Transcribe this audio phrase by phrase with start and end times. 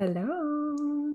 [0.00, 1.12] Hello.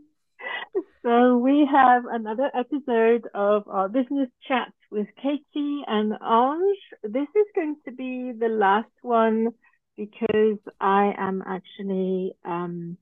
[1.03, 6.77] So we have another episode of our business chat with Katie and Ange.
[7.01, 9.51] This is going to be the last one
[9.95, 12.97] because I am actually um,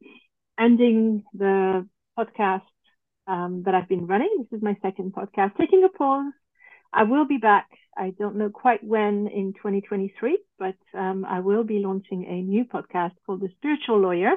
[0.59, 2.61] ending the podcast
[3.25, 4.45] um, that I've been running.
[4.51, 6.31] This is my second podcast, taking a pause.
[6.93, 7.69] I will be back.
[7.97, 12.65] I don't know quite when in 2023, but um, I will be launching a new
[12.65, 14.33] podcast called The Spiritual Lawyer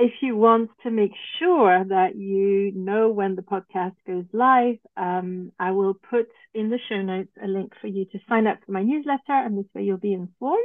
[0.00, 5.52] if you want to make sure that you know when the podcast goes live, um,
[5.60, 8.72] I will put in the show notes a link for you to sign up for
[8.72, 10.62] my newsletter, and this way you'll be informed.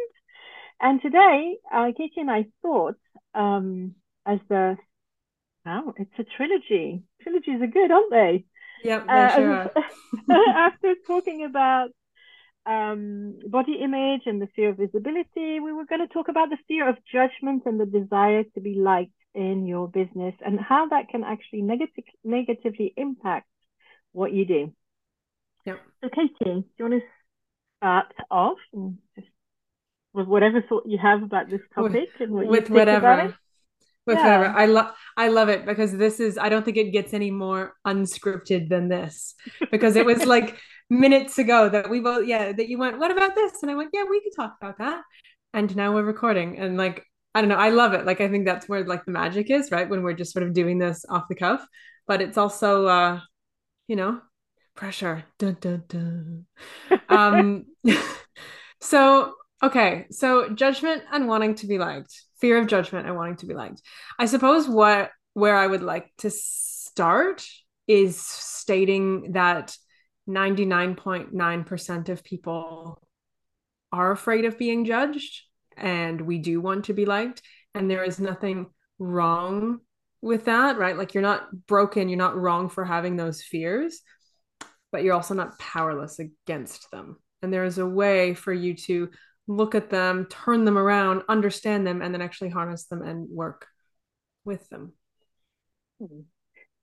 [0.80, 2.96] And today, uh, Katie and I thought,
[3.34, 4.78] um, as the
[5.66, 7.04] wow, it's a trilogy.
[7.22, 8.46] Trilogies are good, aren't they?
[8.86, 9.72] Yep, they uh, sure
[10.56, 11.90] after talking about
[12.66, 16.58] um, body image and the fear of visibility, we were going to talk about the
[16.70, 21.10] fear of judgment and the desire to be liked in your business and how that
[21.10, 23.48] can actually negative, negatively impact
[24.12, 24.74] what you do.
[25.66, 25.80] Yep.
[26.04, 27.08] So, Katie, do you want to
[27.78, 28.58] start off
[30.14, 33.36] with whatever thought you have about this topic with, and what with whatever
[34.06, 34.38] with yeah.
[34.38, 37.32] whatever i love i love it because this is i don't think it gets any
[37.32, 39.36] more unscripted than this
[39.72, 40.58] because it was like
[40.90, 43.90] minutes ago that we both yeah that you went what about this and i went
[43.94, 45.04] yeah we could talk about that
[45.54, 47.04] and now we're recording and like
[47.36, 48.06] i don't know i love it.
[48.06, 49.88] Like i think that's where like the magic is right?
[49.88, 51.66] When we're just sort of doing this off the cuff.
[52.08, 53.20] But it's also uh
[53.88, 54.22] you know
[54.76, 55.24] pressure.
[55.38, 56.46] Dun, dun, dun.
[57.10, 57.66] um
[58.82, 60.08] so okay.
[60.10, 62.14] So judgment and wanting to be liked.
[62.40, 63.82] Fear of judgment and wanting to be liked.
[64.18, 67.46] I suppose what where i would like to start
[67.88, 69.76] is stating that
[70.28, 72.98] 99.9% of people
[73.92, 75.44] are afraid of being judged
[75.78, 77.42] and we do want to be liked
[77.74, 78.68] and there is nothing
[79.00, 79.80] wrong
[80.22, 80.98] with that right?
[80.98, 84.02] Like you're not broken you're not wrong for having those fears
[84.92, 87.18] but you're also not powerless against them.
[87.42, 89.10] And there is a way for you to
[89.48, 93.68] look at them turn them around understand them and then actually harness them and work
[94.44, 94.94] with them.
[96.00, 96.22] Hmm.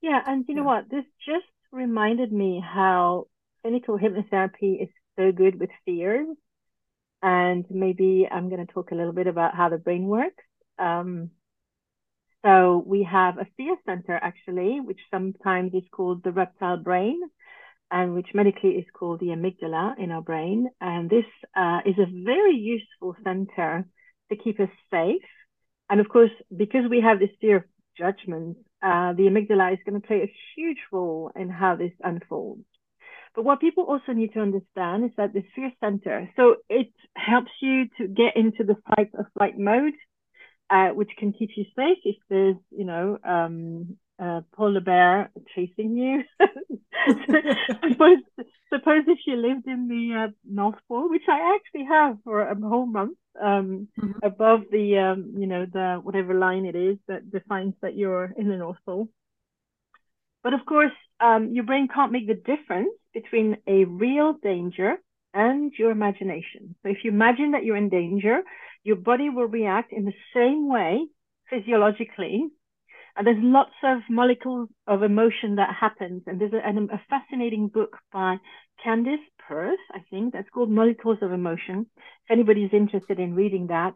[0.01, 0.91] Yeah and you know what?
[0.91, 3.27] This just reminded me how
[3.63, 4.89] clinical hypnotherapy is
[5.19, 6.27] so good with fears.
[7.23, 10.43] And maybe I'm going to talk a little bit about how the brain works.
[10.79, 11.31] Um,
[12.45, 17.21] so we have a fear center actually, which sometimes is called the reptile brain
[17.93, 20.69] and which medically is called the amygdala in our brain.
[20.81, 23.87] And this uh, is a very useful center
[24.31, 25.23] to keep us safe.
[25.91, 27.65] And of course, because we have this fear of
[27.97, 32.65] judgment, uh, the amygdala is going to play a huge role in how this unfolds.
[33.35, 37.51] But what people also need to understand is that the fear center, so it helps
[37.61, 39.95] you to get into the fight or flight mode,
[40.69, 45.97] uh, which can keep you safe if there's, you know, um, a polar bear chasing
[45.97, 46.23] you.
[47.91, 48.19] suppose,
[48.73, 52.55] suppose if you lived in the uh, North Pole, which I actually have for a
[52.55, 54.13] whole month, um, mm-hmm.
[54.23, 58.49] above the, um, you know, the whatever line it is that defines that you're in
[58.49, 59.09] the North Pole.
[60.43, 64.97] But of course, um, your brain can't make the difference between a real danger
[65.35, 66.75] and your imagination.
[66.83, 68.43] So if you imagine that you're in danger,
[68.85, 71.07] your body will react in the same way
[71.49, 72.47] physiologically.
[73.17, 76.23] And there's lots of molecules of emotion that happens.
[76.27, 78.37] And there's a, a fascinating book by
[78.83, 81.87] Candace Pert, I think, that's called Molecules of Emotion.
[82.25, 83.93] If anybody's interested in reading that,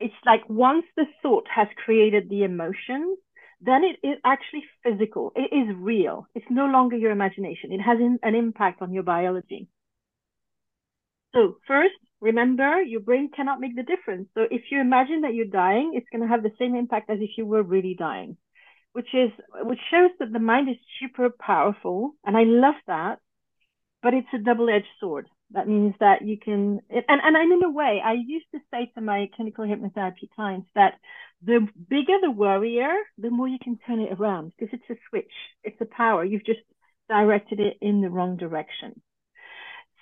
[0.00, 3.16] it's like once the thought has created the emotion,
[3.60, 5.32] then it is actually physical.
[5.34, 6.26] It is real.
[6.34, 7.72] It's no longer your imagination.
[7.72, 9.68] It has an impact on your biology.
[11.34, 14.28] So first, remember your brain cannot make the difference.
[14.34, 17.18] So if you imagine that you're dying, it's going to have the same impact as
[17.20, 18.36] if you were really dying,
[18.92, 19.30] which is
[19.62, 23.18] which shows that the mind is super powerful, and I love that.
[24.02, 25.26] But it's a double-edged sword.
[25.52, 28.90] That means that you can, and, and, and in a way, I used to say
[28.94, 30.94] to my clinical hypnotherapy clients that
[31.42, 35.32] the bigger the worrier the more you can turn it around because it's a switch,
[35.64, 36.24] it's a power.
[36.24, 36.60] You've just
[37.08, 39.00] directed it in the wrong direction.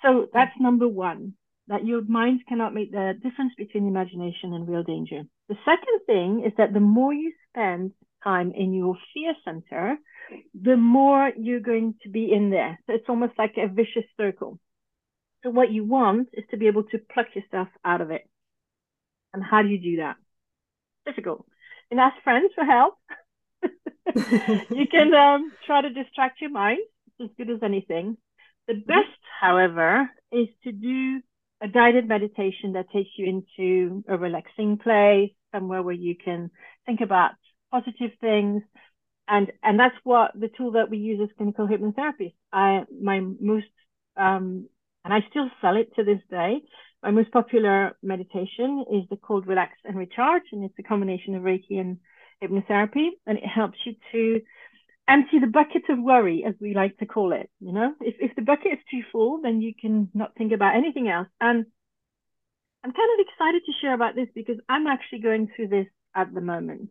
[0.01, 1.33] So that's number one.
[1.67, 5.23] that your mind cannot make the difference between imagination and real danger.
[5.49, 7.91] The second thing is that the more you spend
[8.23, 9.97] time in your fear center,
[10.53, 12.79] the more you're going to be in there.
[12.87, 14.59] So it's almost like a vicious circle.
[15.43, 18.27] So what you want is to be able to pluck yourself out of it.
[19.33, 20.15] And how do you do that?
[21.05, 21.45] Difficult.
[21.91, 22.95] And ask friends for help.
[23.63, 26.79] you can um, try to distract your mind.
[27.19, 28.17] It's as good as anything.
[28.67, 28.87] The mm-hmm.
[28.87, 31.21] best, however, is to do
[31.61, 36.51] a guided meditation that takes you into a relaxing place, somewhere where you can
[36.85, 37.31] think about
[37.71, 38.63] positive things.
[39.27, 42.33] And, and that's what the tool that we use as clinical hypnotherapists.
[42.53, 43.65] I, my most,
[44.15, 44.67] um,
[45.07, 46.61] and I still sell it to this day.
[47.01, 51.43] My most popular meditation is the called Relax and Recharge, and it's a combination of
[51.43, 51.99] Reiki and
[52.43, 54.41] hypnotherapy, and it helps you to
[55.07, 57.49] empty the bucket of worry, as we like to call it.
[57.61, 60.75] You know, if, if the bucket is too full, then you can not think about
[60.75, 61.29] anything else.
[61.39, 61.65] And
[62.83, 65.87] I'm kind of excited to share about this because I'm actually going through this
[66.17, 66.89] at the moment.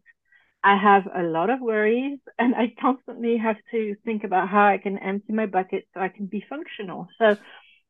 [0.64, 4.78] I have a lot of worries and I constantly have to think about how I
[4.78, 7.08] can empty my bucket so I can be functional.
[7.18, 7.36] So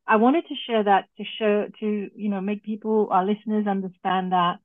[0.08, 4.32] I wanted to share that to show to, you know, make people, our listeners understand
[4.32, 4.58] that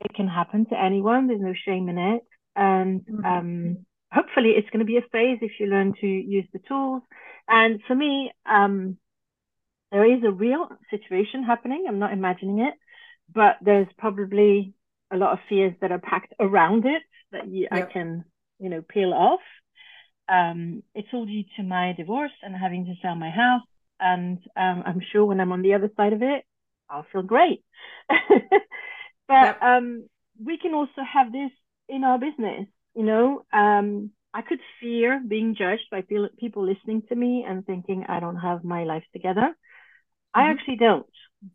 [0.00, 1.26] it can happen to anyone.
[1.26, 2.22] There's no shame in it.
[2.54, 3.24] And mm-hmm.
[3.24, 7.02] um, hopefully it's going to be a phase if you learn to use the tools.
[7.48, 8.98] And for me, um,
[9.90, 11.86] there is a real situation happening.
[11.88, 12.74] I'm not imagining it,
[13.32, 14.74] but there's probably
[15.10, 17.02] a lot of fears that are packed around it
[17.32, 17.72] that you, yep.
[17.72, 18.24] I can,
[18.58, 19.40] you know, peel off.
[20.28, 23.62] Um, it's all due to my divorce and having to sell my house.
[24.02, 26.44] And um, I'm sure when I'm on the other side of it,
[26.90, 27.62] I'll feel great.
[29.28, 30.08] but um,
[30.44, 31.52] we can also have this
[31.88, 37.14] in our business you know, um, I could fear being judged by people listening to
[37.14, 39.40] me and thinking I don't have my life together.
[39.40, 40.40] Mm-hmm.
[40.40, 41.06] I actually don't,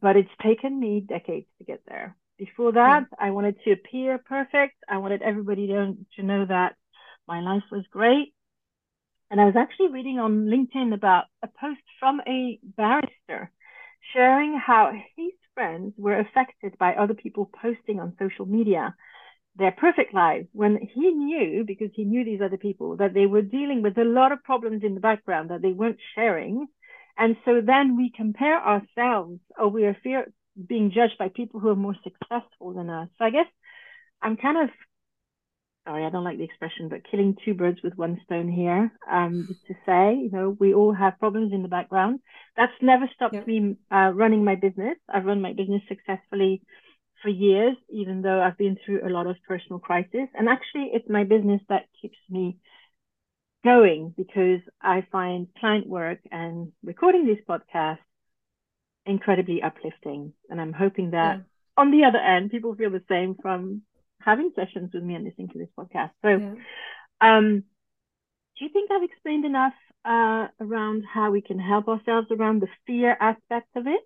[0.02, 2.16] but it's taken me decades to get there.
[2.38, 3.24] Before that, mm-hmm.
[3.24, 4.76] I wanted to appear perfect.
[4.88, 6.76] I wanted everybody to, to know that
[7.28, 8.34] my life was great.
[9.30, 13.52] And I was actually reading on LinkedIn about a post from a barrister
[14.14, 18.96] sharing how his friends were affected by other people posting on social media
[19.58, 23.42] their perfect lives when he knew, because he knew these other people, that they were
[23.42, 26.68] dealing with a lot of problems in the background that they weren't sharing.
[27.18, 30.32] And so then we compare ourselves or we are fear
[30.68, 33.10] being judged by people who are more successful than us.
[33.18, 33.48] So I guess
[34.22, 34.70] I'm kind of
[35.88, 38.92] sorry, I don't like the expression, but killing two birds with one stone here.
[39.10, 42.20] Um, to say, you know, we all have problems in the background.
[42.56, 43.48] That's never stopped yep.
[43.48, 44.98] me uh, running my business.
[45.12, 46.62] I've run my business successfully
[47.22, 50.28] for years, even though I've been through a lot of personal crisis.
[50.38, 52.58] And actually, it's my business that keeps me
[53.64, 58.00] going because I find client work and recording this podcast
[59.06, 60.34] incredibly uplifting.
[60.50, 61.44] And I'm hoping that yeah.
[61.78, 63.84] on the other end, people feel the same from
[64.20, 66.12] having sessions with me and listening to this podcast.
[66.22, 66.54] So, yeah.
[67.22, 67.64] um,
[68.58, 69.74] do you think I've explained enough
[70.06, 74.02] uh, around how we can help ourselves around the fear aspect of it?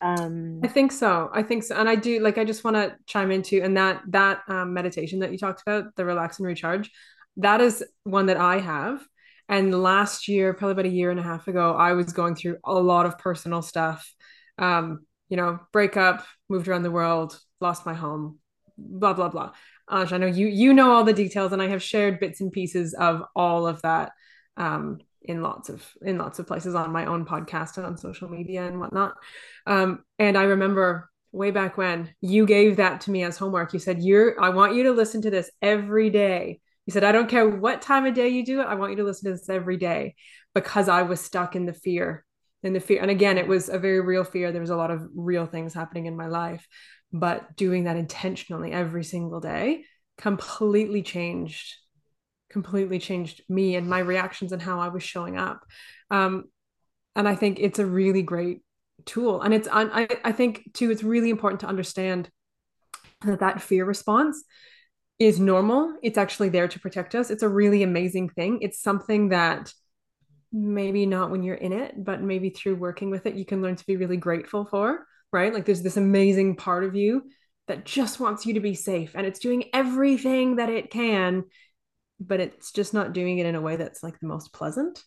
[0.00, 2.94] um i think so i think so and i do like i just want to
[3.06, 6.90] chime into and that that um, meditation that you talked about the relax and recharge
[7.36, 9.04] that is one that i have
[9.48, 12.56] and last year probably about a year and a half ago i was going through
[12.64, 14.14] a lot of personal stuff
[14.58, 18.38] um you know breakup moved around the world lost my home
[18.78, 19.50] blah blah blah
[19.90, 22.52] Ange, i know you you know all the details and i have shared bits and
[22.52, 24.12] pieces of all of that
[24.56, 28.28] um in lots of in lots of places on my own podcast and on social
[28.28, 29.14] media and whatnot.
[29.66, 33.72] Um, and I remember way back when you gave that to me as homework.
[33.72, 37.12] You said, "You're I want you to listen to this every day." You said, "I
[37.12, 38.66] don't care what time of day you do it.
[38.66, 40.14] I want you to listen to this every day,"
[40.54, 42.24] because I was stuck in the fear,
[42.62, 43.02] in the fear.
[43.02, 44.50] And again, it was a very real fear.
[44.50, 46.66] There was a lot of real things happening in my life,
[47.12, 49.84] but doing that intentionally every single day
[50.16, 51.76] completely changed
[52.50, 55.64] completely changed me and my reactions and how I was showing up.
[56.10, 56.44] Um,
[57.14, 58.62] and I think it's a really great
[59.04, 59.42] tool.
[59.42, 62.30] And it's, I, I think too, it's really important to understand
[63.24, 64.42] that that fear response
[65.18, 65.96] is normal.
[66.02, 67.30] It's actually there to protect us.
[67.30, 68.60] It's a really amazing thing.
[68.62, 69.72] It's something that
[70.52, 73.76] maybe not when you're in it, but maybe through working with it, you can learn
[73.76, 75.52] to be really grateful for, right?
[75.52, 77.24] Like there's this amazing part of you
[77.66, 81.44] that just wants you to be safe and it's doing everything that it can
[82.20, 85.02] but it's just not doing it in a way that's like the most pleasant.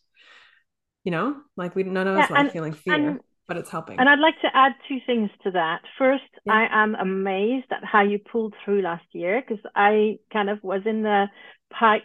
[1.04, 3.72] You know, like we none of us yeah, like and, feeling fear, and, but it's
[3.72, 4.00] helping.
[4.00, 5.82] And I'd like to add two things to that.
[5.98, 6.54] First, yeah.
[6.54, 10.82] I am amazed at how you pulled through last year because I kind of was
[10.86, 11.26] in the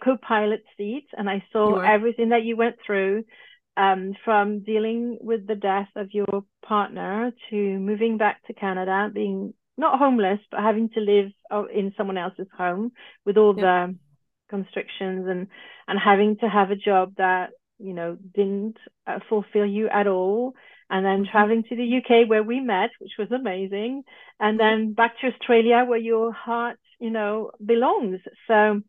[0.02, 3.24] co-pilot seat and I saw everything that you went through.
[3.76, 9.54] Um, from dealing with the death of your partner to moving back to Canada, being
[9.76, 11.30] not homeless, but having to live
[11.74, 12.92] in someone else's home
[13.24, 13.88] with all yeah.
[13.88, 13.96] the
[14.48, 15.48] constrictions and
[15.88, 20.54] and having to have a job that you know didn't uh, fulfill you at all
[20.88, 21.30] and then mm-hmm.
[21.30, 24.04] traveling to the UK where we met which was amazing
[24.40, 24.84] and mm-hmm.
[24.86, 28.80] then back to Australia where your heart you know belongs so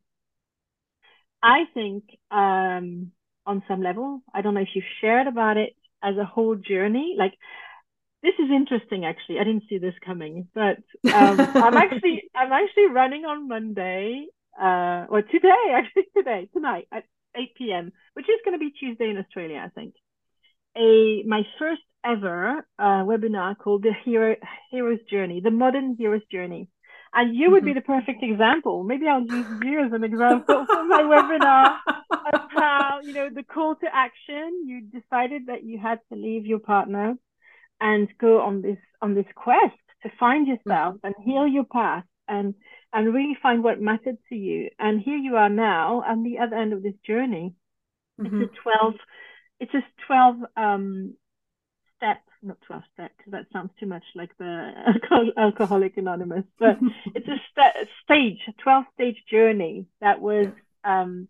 [1.41, 3.11] I think um
[3.47, 4.21] on some level.
[4.33, 7.15] I don't know if you've shared about it as a whole journey.
[7.17, 7.33] Like
[8.21, 9.39] this is interesting actually.
[9.39, 10.77] I didn't see this coming but
[11.13, 14.25] um, i'm actually i'm actually running on monday
[14.59, 17.03] uh or today actually today tonight at
[17.35, 19.93] 8 p.m which is going to be tuesday in australia i think.
[20.77, 24.35] A my first ever uh, webinar called the hero
[24.71, 26.69] hero's journey the modern hero's journey
[27.13, 27.67] and you would mm-hmm.
[27.67, 31.77] be the perfect example maybe i'll use you as an example for my webinar
[32.33, 36.45] of how you know the call to action you decided that you had to leave
[36.45, 37.15] your partner
[37.79, 41.07] and go on this on this quest to find yourself mm-hmm.
[41.07, 42.53] and heal your past and
[42.93, 46.55] and really find what mattered to you and here you are now on the other
[46.55, 47.53] end of this journey
[48.19, 48.41] mm-hmm.
[48.41, 48.93] it's a 12
[49.59, 51.13] it's a 12 um
[51.97, 54.71] step not 12 step because that sounds too much like the
[55.37, 56.77] alcoholic anonymous but
[57.15, 60.47] it's a st- stage 12 stage journey that was
[60.83, 61.27] um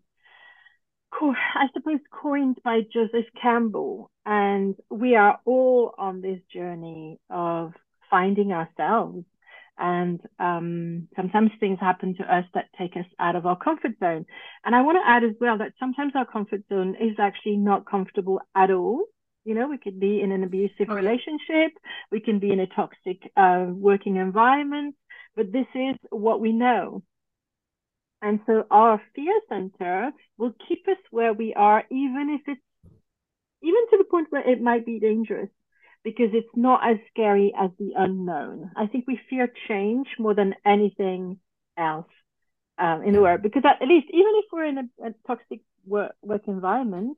[1.20, 4.10] I suppose coined by Joseph Campbell.
[4.24, 7.72] And we are all on this journey of
[8.10, 9.24] finding ourselves.
[9.80, 14.26] And um, sometimes things happen to us that take us out of our comfort zone.
[14.64, 17.86] And I want to add as well that sometimes our comfort zone is actually not
[17.86, 19.04] comfortable at all.
[19.44, 21.72] You know, we could be in an abusive relationship,
[22.10, 24.94] we can be in a toxic uh, working environment,
[25.36, 27.02] but this is what we know.
[28.20, 32.60] And so our fear center will keep us where we are, even if it's
[33.62, 35.48] even to the point where it might be dangerous,
[36.04, 38.70] because it's not as scary as the unknown.
[38.76, 41.38] I think we fear change more than anything
[41.76, 42.06] else
[42.78, 46.14] um, in the world, because at least even if we're in a, a toxic work,
[46.22, 47.16] work environment,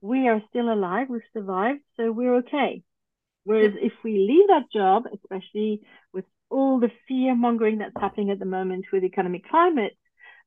[0.00, 2.82] we are still alive, we've survived, so we're okay.
[3.44, 8.40] Whereas if we leave that job, especially with all the fear mongering that's happening at
[8.40, 9.96] the moment with the economic climate,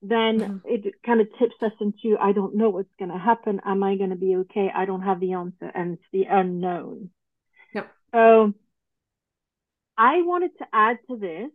[0.01, 0.57] then mm-hmm.
[0.65, 3.61] it kind of tips us into I don't know what's going to happen.
[3.65, 4.69] Am I going to be okay?
[4.73, 7.09] I don't have the answer, and it's the unknown.
[7.73, 7.91] Yep.
[8.13, 8.53] So
[9.97, 11.51] I wanted to add to this.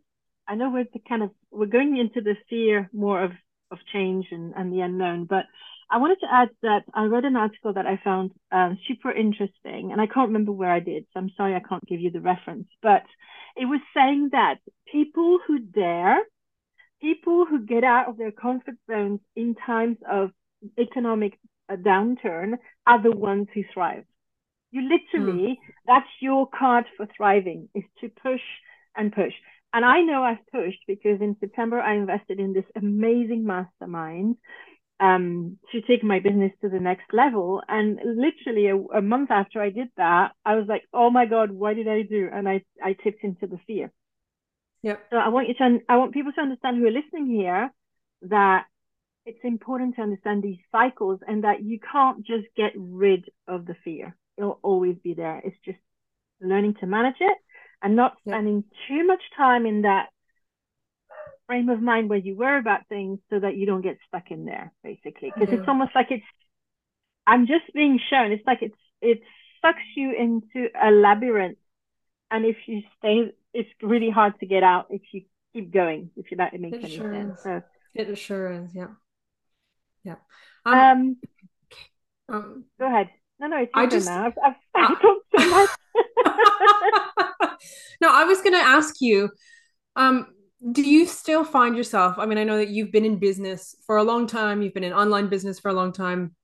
[0.46, 3.32] I know we're kind of we're going into the fear more of
[3.70, 5.44] of change and, and the unknown, but
[5.90, 9.92] I wanted to add that I read an article that I found um, super interesting,
[9.92, 12.20] and I can't remember where I did, so I'm sorry I can't give you the
[12.20, 13.02] reference, but
[13.56, 14.56] it was saying that
[14.90, 16.18] people who dare
[17.00, 20.30] people who get out of their comfort zones in times of
[20.78, 21.38] economic
[21.68, 22.54] uh, downturn
[22.86, 24.04] are the ones who thrive.
[24.70, 25.72] You literally, mm.
[25.86, 28.40] that's your card for thriving is to push
[28.96, 29.34] and push.
[29.72, 34.36] And I know I've pushed because in September I invested in this amazing mastermind
[35.04, 37.62] um, to take my business to the next level.
[37.68, 41.50] And literally a, a month after I did that, I was like, oh my God,
[41.50, 42.28] what did I do?
[42.32, 43.92] And I, I tipped into the fear.
[44.82, 44.96] Yeah.
[45.10, 47.70] So I want you to, I want people to understand who are listening here
[48.22, 48.64] that
[49.26, 53.76] it's important to understand these cycles and that you can't just get rid of the
[53.84, 54.16] fear.
[54.38, 55.40] It'll always be there.
[55.44, 55.78] It's just
[56.40, 57.38] learning to manage it
[57.82, 58.88] and not spending yeah.
[58.88, 60.08] too much time in that
[61.46, 64.44] frame of mind where you worry about things so that you don't get stuck in
[64.44, 65.32] there, basically.
[65.34, 65.60] Because yeah.
[65.60, 66.24] it's almost like it's,
[67.26, 69.20] I'm just being shown, it's like it's, it
[69.62, 71.58] sucks you into a labyrinth.
[72.30, 75.22] And if you stay it's really hard to get out if you
[75.54, 76.10] keep going.
[76.16, 77.42] If you that it makes it any sure sense.
[77.42, 77.62] So,
[77.94, 78.74] it sure is.
[78.74, 78.88] Yeah.
[80.02, 80.16] Yeah.
[80.66, 81.16] Um.
[82.28, 83.08] um, um go ahead.
[83.38, 84.26] No, no, it's I just now.
[84.26, 85.70] I've, I've, I've talked so much.
[88.00, 89.30] no, I was going to ask you.
[89.96, 90.28] Um,
[90.72, 92.18] do you still find yourself?
[92.18, 94.62] I mean, I know that you've been in business for a long time.
[94.62, 96.34] You've been in online business for a long time.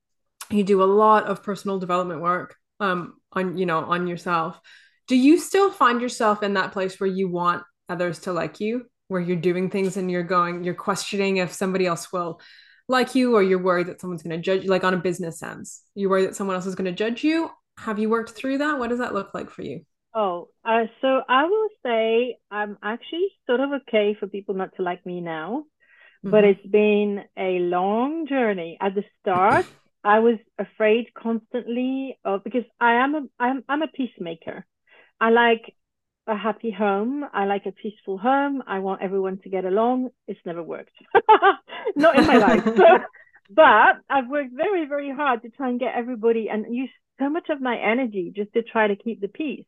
[0.50, 4.61] You do a lot of personal development work um, on you know on yourself
[5.07, 8.87] do you still find yourself in that place where you want others to like you
[9.09, 12.41] where you're doing things and you're going you're questioning if somebody else will
[12.89, 15.39] like you or you're worried that someone's going to judge you like on a business
[15.39, 18.59] sense you're worried that someone else is going to judge you have you worked through
[18.59, 22.76] that what does that look like for you oh uh, so i will say i'm
[22.83, 25.64] actually sort of okay for people not to like me now
[26.25, 26.31] mm-hmm.
[26.31, 29.67] but it's been a long journey at the start
[30.02, 34.64] i was afraid constantly of because i am a i'm, I'm a peacemaker
[35.21, 35.75] I like
[36.26, 37.25] a happy home.
[37.33, 38.62] I like a peaceful home.
[38.67, 40.11] I want everyone to get along.
[40.26, 40.95] It's never worked.
[41.97, 42.64] Not in my life.
[42.64, 42.99] So,
[43.50, 47.49] but I've worked very, very hard to try and get everybody and use so much
[47.50, 49.67] of my energy just to try to keep the peace.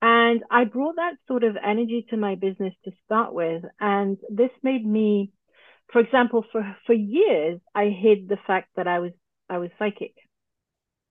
[0.00, 3.64] And I brought that sort of energy to my business to start with.
[3.80, 5.32] And this made me,
[5.92, 9.12] for example, for, for years, I hid the fact that I was,
[9.48, 10.14] I was psychic.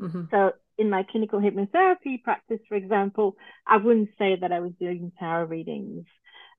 [0.02, 0.24] Mm-hmm.
[0.32, 5.12] So in my clinical hypnotherapy practice, for example, I wouldn't say that I was doing
[5.20, 6.06] tarot readings.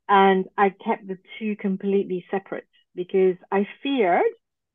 [0.09, 4.23] And I kept the two completely separate because I feared,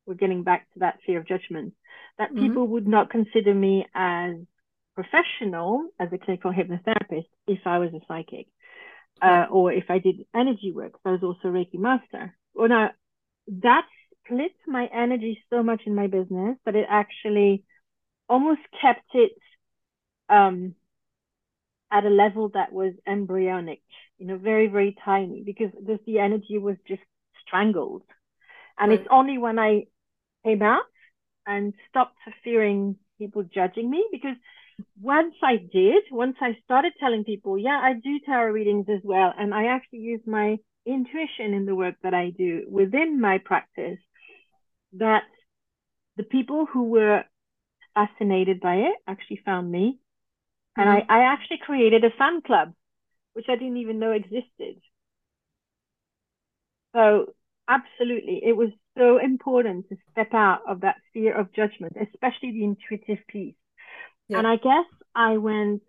[0.06, 1.74] we're getting back to that fear of judgment,
[2.18, 2.46] that mm-hmm.
[2.46, 4.36] people would not consider me as
[4.94, 8.46] professional as a clinical hypnotherapist if I was a psychic.
[9.22, 12.36] Uh, or if I did energy work, I was also Reiki master.
[12.52, 12.90] Well, now
[13.62, 13.86] that
[14.24, 17.64] split my energy so much in my business that it actually
[18.28, 19.32] almost kept it
[20.28, 20.74] um,
[21.92, 23.82] at a level that was embryonic,
[24.18, 27.02] you know, very, very tiny because this, the energy was just
[27.46, 28.02] strangled.
[28.78, 28.98] And right.
[28.98, 29.84] it's only when I
[30.44, 30.84] came out
[31.46, 34.36] and stopped fearing people judging me because
[35.00, 39.32] once I did, once I started telling people, yeah, I do tarot readings as well,
[39.36, 43.98] and I actually use my intuition in the work that I do within my practice,
[44.94, 45.24] that
[46.16, 47.24] the people who were
[47.94, 49.98] fascinated by it actually found me.
[50.76, 51.10] And mm-hmm.
[51.10, 52.72] I, I actually created a fan club,
[53.32, 54.80] which I didn't even know existed.
[56.94, 57.34] So,
[57.68, 62.64] absolutely, it was so important to step out of that fear of judgment, especially the
[62.64, 63.54] intuitive piece.
[64.28, 64.38] Yeah.
[64.38, 65.82] And I guess I went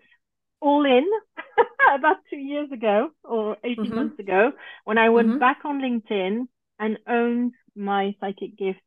[0.61, 1.05] all in
[1.95, 3.95] about two years ago or 18 mm-hmm.
[3.95, 4.51] months ago
[4.83, 5.39] when I went mm-hmm.
[5.39, 6.47] back on LinkedIn
[6.79, 8.79] and owned my psychic gifts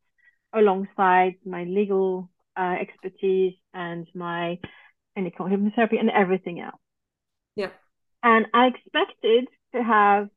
[0.53, 4.59] alongside my legal uh, expertise and my
[5.13, 6.79] clinical hypnotherapy and everything else.
[7.55, 7.69] Yeah.
[8.23, 10.29] And I expected to have,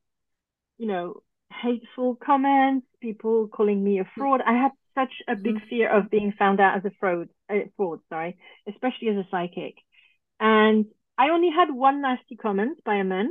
[0.78, 1.23] you know,
[1.62, 4.40] hateful comments, people calling me a fraud.
[4.47, 5.69] I had such a big mm-hmm.
[5.69, 8.37] fear of being found out as a fraud, a fraud, sorry,
[8.69, 9.75] especially as a psychic.
[10.41, 10.87] And
[11.19, 13.31] I only had one nasty comment by a man.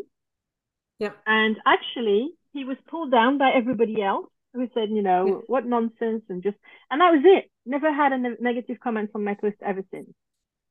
[0.99, 1.11] Yeah.
[1.25, 5.33] And actually, he was pulled down by everybody else who said, you know, yeah.
[5.47, 6.57] what nonsense, and just,
[6.89, 7.49] and that was it.
[7.65, 10.09] Never had a ne- negative comment on my post ever since.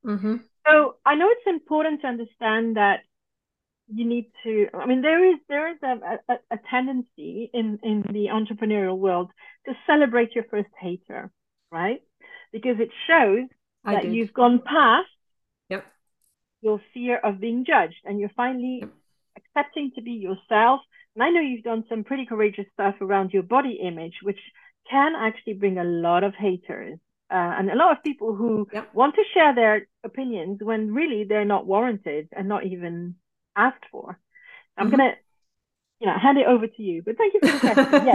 [0.04, 0.36] Mm-hmm.
[0.66, 3.00] So I know it's important to understand that
[3.92, 4.68] you need to.
[4.74, 9.30] I mean, there is there is a, a, a tendency in in the entrepreneurial world
[9.66, 11.30] to celebrate your first hater,
[11.70, 12.02] right?
[12.52, 13.48] Because it shows
[13.84, 14.14] I that did.
[14.14, 15.08] you've gone past
[15.68, 15.84] yep.
[16.60, 18.90] your fear of being judged, and you're finally yep.
[19.36, 20.80] accepting to be yourself
[21.14, 24.38] and I know you've done some pretty courageous stuff around your body image, which
[24.88, 26.98] can actually bring a lot of haters
[27.30, 28.92] uh, and a lot of people who yep.
[28.94, 33.14] want to share their opinions when really they're not warranted and not even
[33.56, 34.18] asked for.
[34.76, 34.96] I'm mm-hmm.
[34.96, 35.14] gonna,
[36.00, 37.02] you know, hand it over to you.
[37.04, 38.06] But thank you for the question.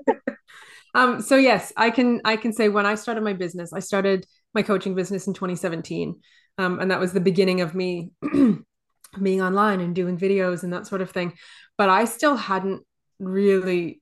[0.10, 0.28] yes.
[0.94, 1.20] um.
[1.22, 2.20] So yes, I can.
[2.24, 6.20] I can say when I started my business, I started my coaching business in 2017,
[6.58, 8.10] um, and that was the beginning of me
[9.22, 11.34] being online and doing videos and that sort of thing.
[11.76, 12.82] But I still hadn't
[13.18, 14.00] really,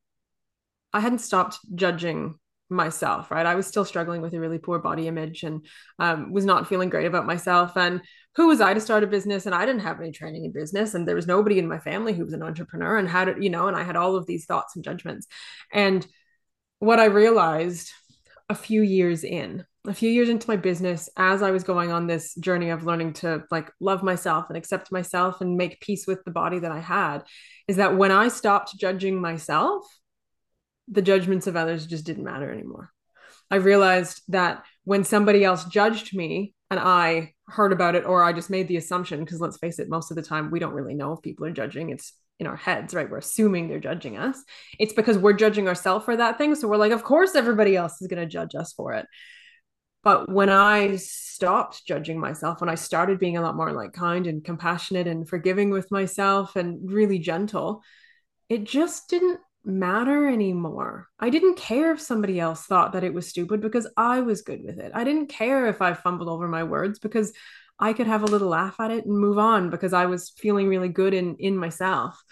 [0.92, 2.38] I hadn't stopped judging
[2.72, 3.46] myself, right?
[3.46, 5.66] I was still struggling with a really poor body image and
[5.98, 7.76] um, was not feeling great about myself.
[7.76, 8.02] And
[8.35, 9.46] who was I to start a business?
[9.46, 10.94] And I didn't have any training in business.
[10.94, 13.50] And there was nobody in my family who was an entrepreneur and had it, you
[13.50, 15.26] know, and I had all of these thoughts and judgments.
[15.72, 16.06] And
[16.78, 17.92] what I realized
[18.48, 22.06] a few years in a few years into my business as i was going on
[22.06, 26.22] this journey of learning to like love myself and accept myself and make peace with
[26.24, 27.22] the body that i had
[27.66, 29.85] is that when i stopped judging myself
[30.88, 32.90] the judgments of others just didn't matter anymore
[33.51, 38.33] i realized that when somebody else judged me and i heard about it or i
[38.33, 40.95] just made the assumption because let's face it most of the time we don't really
[40.95, 43.09] know if people are judging it's in our heads, right?
[43.09, 44.42] We're assuming they're judging us.
[44.79, 46.55] It's because we're judging ourselves for that thing.
[46.55, 49.07] So we're like, of course, everybody else is going to judge us for it.
[50.03, 54.27] But when I stopped judging myself, when I started being a lot more like kind
[54.27, 57.83] and compassionate and forgiving with myself and really gentle,
[58.49, 61.09] it just didn't matter anymore.
[61.18, 64.62] I didn't care if somebody else thought that it was stupid because I was good
[64.64, 64.92] with it.
[64.94, 67.33] I didn't care if I fumbled over my words because
[67.79, 70.68] I could have a little laugh at it and move on because I was feeling
[70.68, 72.22] really good in in myself.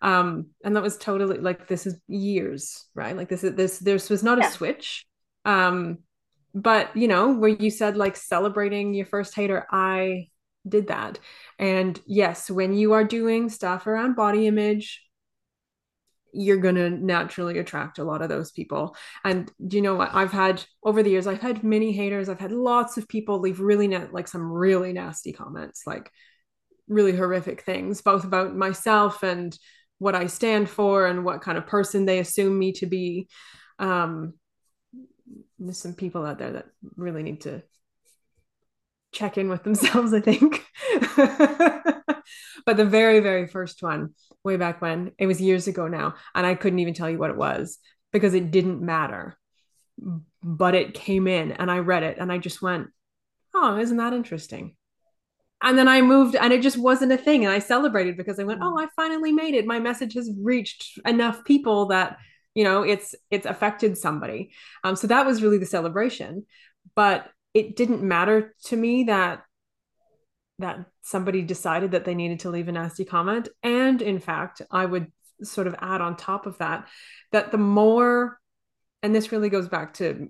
[0.00, 3.16] Um, and that was totally like this is years, right?
[3.16, 4.48] Like this is this this was not yeah.
[4.48, 5.06] a switch.
[5.44, 5.98] Um,
[6.54, 10.28] but you know where you said like celebrating your first hater i
[10.68, 11.18] did that
[11.58, 15.02] and yes when you are doing stuff around body image
[16.32, 18.96] you're going to naturally attract a lot of those people.
[19.24, 20.14] And do you know what?
[20.14, 22.28] I've had over the years i've had many haters.
[22.28, 26.10] I've had lots of people leave really na- like some really nasty comments like
[26.86, 29.58] really horrific things both about myself and
[29.98, 33.28] what i stand for and what kind of person they assume me to be.
[33.78, 34.34] Um
[35.58, 37.62] there's some people out there that really need to
[39.12, 40.64] check in with themselves, I think.
[42.66, 46.46] but the very, very first one, way back when, it was years ago now, and
[46.46, 47.78] I couldn't even tell you what it was
[48.12, 49.38] because it didn't matter.
[50.42, 52.88] But it came in and I read it and I just went,
[53.54, 54.76] oh, isn't that interesting?
[55.60, 57.44] And then I moved and it just wasn't a thing.
[57.44, 59.66] And I celebrated because I went, oh, I finally made it.
[59.66, 62.18] My message has reached enough people that,
[62.54, 64.52] you know, it's it's affected somebody.
[64.84, 66.46] Um, so that was really the celebration.
[66.94, 69.42] But it didn't matter to me that
[70.58, 73.48] that somebody decided that they needed to leave a nasty comment.
[73.62, 76.88] And in fact, I would sort of add on top of that
[77.32, 78.40] that the more
[79.02, 80.28] and this really goes back to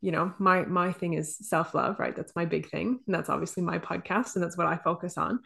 [0.00, 3.62] you know my my thing is self-love right that's my big thing and that's obviously
[3.62, 5.40] my podcast and that's what i focus on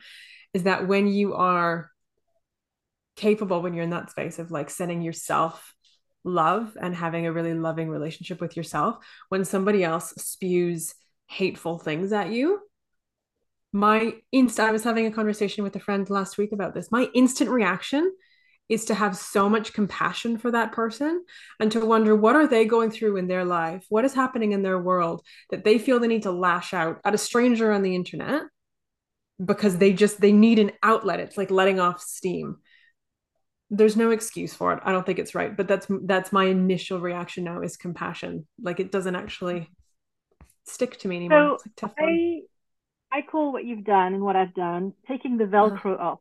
[0.52, 1.90] is that when you are
[3.16, 5.72] capable when you're in that space of like sending yourself
[6.24, 8.96] love and having a really loving relationship with yourself
[9.28, 10.94] when somebody else spews
[11.28, 12.60] hateful things at you
[13.74, 16.92] my inst i was having a conversation with a friend last week about this.
[16.92, 18.14] My instant reaction
[18.68, 21.24] is to have so much compassion for that person
[21.58, 23.84] and to wonder what are they going through in their life?
[23.88, 27.14] What is happening in their world that they feel the need to lash out at
[27.14, 28.42] a stranger on the internet
[29.44, 31.18] because they just they need an outlet.
[31.18, 32.58] It's like letting off steam.
[33.70, 34.80] There's no excuse for it.
[34.84, 38.46] I don't think it's right but that's that's my initial reaction now is compassion.
[38.62, 39.68] Like it doesn't actually
[40.64, 41.58] stick to me anymore.
[41.58, 42.40] So like I,
[43.14, 46.10] I call what you've done and what i've done taking the velcro uh-huh.
[46.10, 46.20] off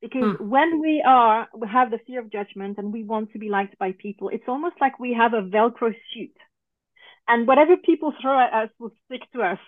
[0.00, 0.40] because mm.
[0.40, 3.76] when we are we have the fear of judgment and we want to be liked
[3.78, 6.36] by people it's almost like we have a velcro suit
[7.26, 9.58] and whatever people throw at us will stick to us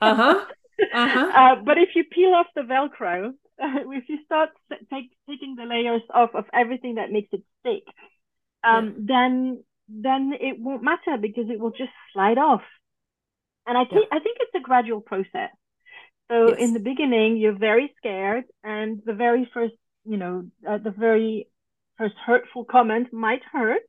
[0.00, 0.44] uh-huh.
[0.92, 1.30] Uh-huh.
[1.36, 4.50] Uh, but if you peel off the velcro if you start
[4.90, 7.84] take, taking the layers off of everything that makes it stick
[8.64, 8.92] um, yeah.
[9.06, 12.62] then then it won't matter because it will just slide off
[13.66, 14.16] and i think yeah.
[14.16, 15.50] i think it's a gradual process
[16.30, 16.58] so yes.
[16.58, 19.74] in the beginning, you're very scared, and the very first,
[20.04, 21.48] you know, uh, the very
[21.98, 23.82] first hurtful comment might hurt,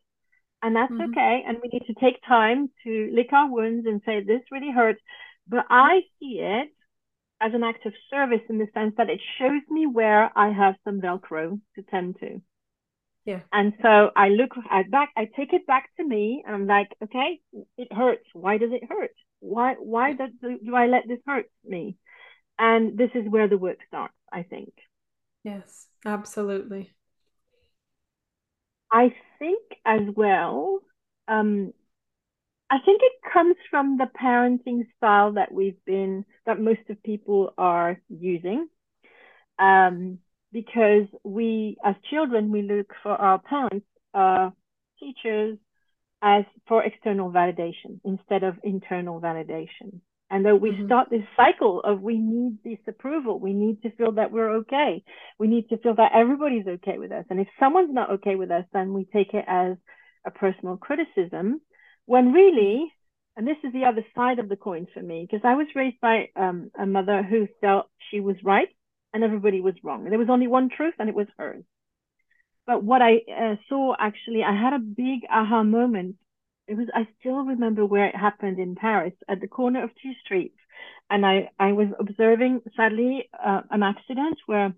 [0.62, 1.12] and that's mm-hmm.
[1.12, 1.44] okay.
[1.48, 5.02] And we need to take time to lick our wounds and say, "This really hurts,"
[5.48, 6.70] but I see it
[7.40, 10.76] as an act of service in the sense that it shows me where I have
[10.84, 12.42] some Velcro to tend to.
[13.26, 13.42] Yeah.
[13.52, 16.90] And so I look at back, I take it back to me, and I'm like,
[17.04, 17.40] okay,
[17.78, 18.26] it hurts.
[18.34, 19.12] Why does it hurt?
[19.40, 21.98] Why why does do I let this hurt me?
[22.58, 24.74] And this is where the work starts, I think.
[25.44, 26.92] Yes, absolutely.
[28.92, 30.80] I think as well,
[31.28, 31.74] um,
[32.70, 37.54] I think it comes from the parenting style that we've been, that most of people
[37.58, 38.68] are using.
[39.60, 40.20] Um,
[40.52, 44.50] because we, as children, we look for our parents, uh,
[45.00, 45.58] teachers,
[46.26, 50.02] as for external validation instead of internal validation.
[50.32, 50.88] And that we mm-hmm.
[50.88, 53.40] start this cycle of we need this approval.
[53.40, 55.04] We need to feel that we're okay.
[55.38, 57.26] We need to feel that everybody's okay with us.
[57.30, 59.78] And if someone's not okay with us, then we take it as
[60.26, 61.62] a personal criticism.
[62.08, 62.92] When really,
[63.38, 66.00] and this is the other side of the coin for me, because I was raised
[66.02, 68.70] by um, a mother who felt she was right
[69.14, 70.06] and everybody was wrong.
[70.06, 71.64] There was only one truth and it was hers.
[72.68, 76.16] But what I uh, saw actually, I had a big aha moment
[76.68, 80.14] it was I still remember where it happened in Paris at the corner of two
[80.24, 80.58] streets,
[81.10, 84.74] and I I was observing sadly uh, an accident where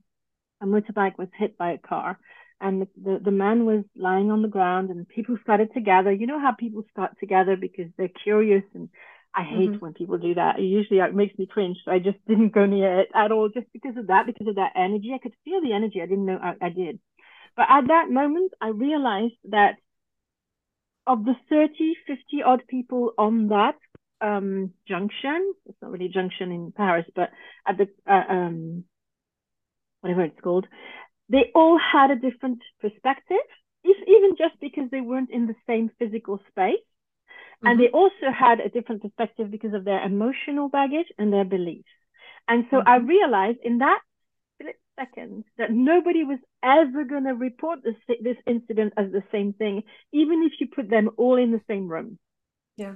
[0.62, 2.20] a motorbike was hit by a car,
[2.60, 6.12] and the, the, the man was lying on the ground, and people started to gather.
[6.12, 8.90] You know how people start together because they're curious, and
[9.34, 9.80] I hate mm-hmm.
[9.80, 10.60] when people do that.
[10.60, 13.48] It usually it makes me cringe, so I just didn't go near it at all,
[13.48, 15.12] just because of that, because of that energy.
[15.14, 16.02] I could feel the energy.
[16.02, 17.00] I didn't know I, I did,
[17.58, 19.76] but at that moment, I realized that
[21.08, 23.76] of the 30, 50 odd people on that
[24.22, 27.30] um, junction, it's not really junction in Paris, but
[27.68, 28.84] at the, uh, um,
[30.02, 30.68] whatever it's called,
[31.30, 33.38] they all had a different perspective,
[33.84, 36.76] if, even just because they weren't in the same physical space.
[36.78, 37.68] Mm-hmm.
[37.68, 41.90] And they also had a different perspective because of their emotional baggage and their beliefs.
[42.48, 42.88] And so mm-hmm.
[42.88, 44.00] I realized in that
[44.98, 49.84] seconds that nobody was ever going to report this this incident as the same thing,
[50.12, 52.18] even if you put them all in the same room.
[52.76, 52.96] Yeah.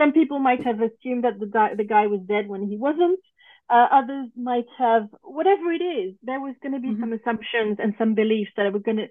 [0.00, 3.20] Some people might have assumed that the guy the guy was dead when he wasn't.
[3.70, 6.14] Uh, others might have whatever it is.
[6.22, 7.00] There was going to be mm-hmm.
[7.00, 9.08] some assumptions and some beliefs that were going to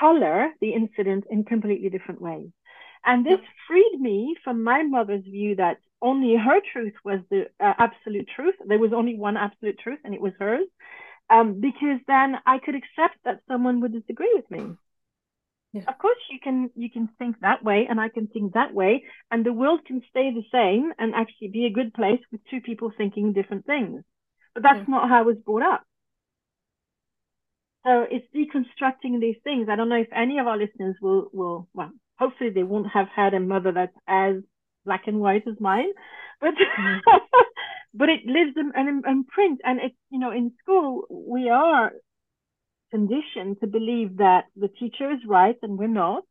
[0.00, 2.48] color the incident in completely different ways.
[3.04, 7.74] And this freed me from my mother's view that only her truth was the uh,
[7.78, 8.54] absolute truth.
[8.66, 10.68] There was only one absolute truth, and it was hers
[11.30, 14.76] um, because then I could accept that someone would disagree with me.
[15.72, 15.82] Yeah.
[15.88, 19.02] Of course, you can you can think that way, and I can think that way,
[19.30, 22.60] and the world can stay the same and actually be a good place with two
[22.60, 24.04] people thinking different things.
[24.54, 24.84] But that's yeah.
[24.94, 25.82] not how I was brought up.
[27.84, 29.68] So it's deconstructing these things.
[29.68, 33.08] I don't know if any of our listeners will will well, hopefully they won't have
[33.08, 34.36] had a mother that's as
[34.84, 35.90] black and white as mine,
[36.40, 36.98] but mm-hmm.
[37.94, 41.92] but it lives in an imprint, and it's you know in school we are
[42.90, 46.24] conditioned to believe that the teacher is right and we're not.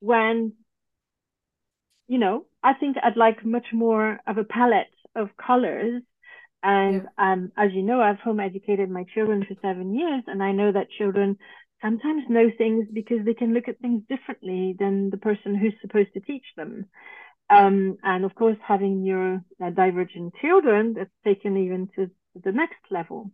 [0.00, 0.52] When
[2.08, 6.02] you know i think i'd like much more of a palette of colors.
[6.62, 7.32] And yeah.
[7.32, 10.72] um, as you know i've home educated my children for seven years and i know
[10.72, 11.38] that children
[11.82, 16.12] sometimes know things because they can look at things differently than the person who's supposed
[16.14, 16.86] to teach them
[17.50, 19.70] um, and of course having your uh,
[20.40, 22.10] children that's taken even to
[22.44, 23.30] the next level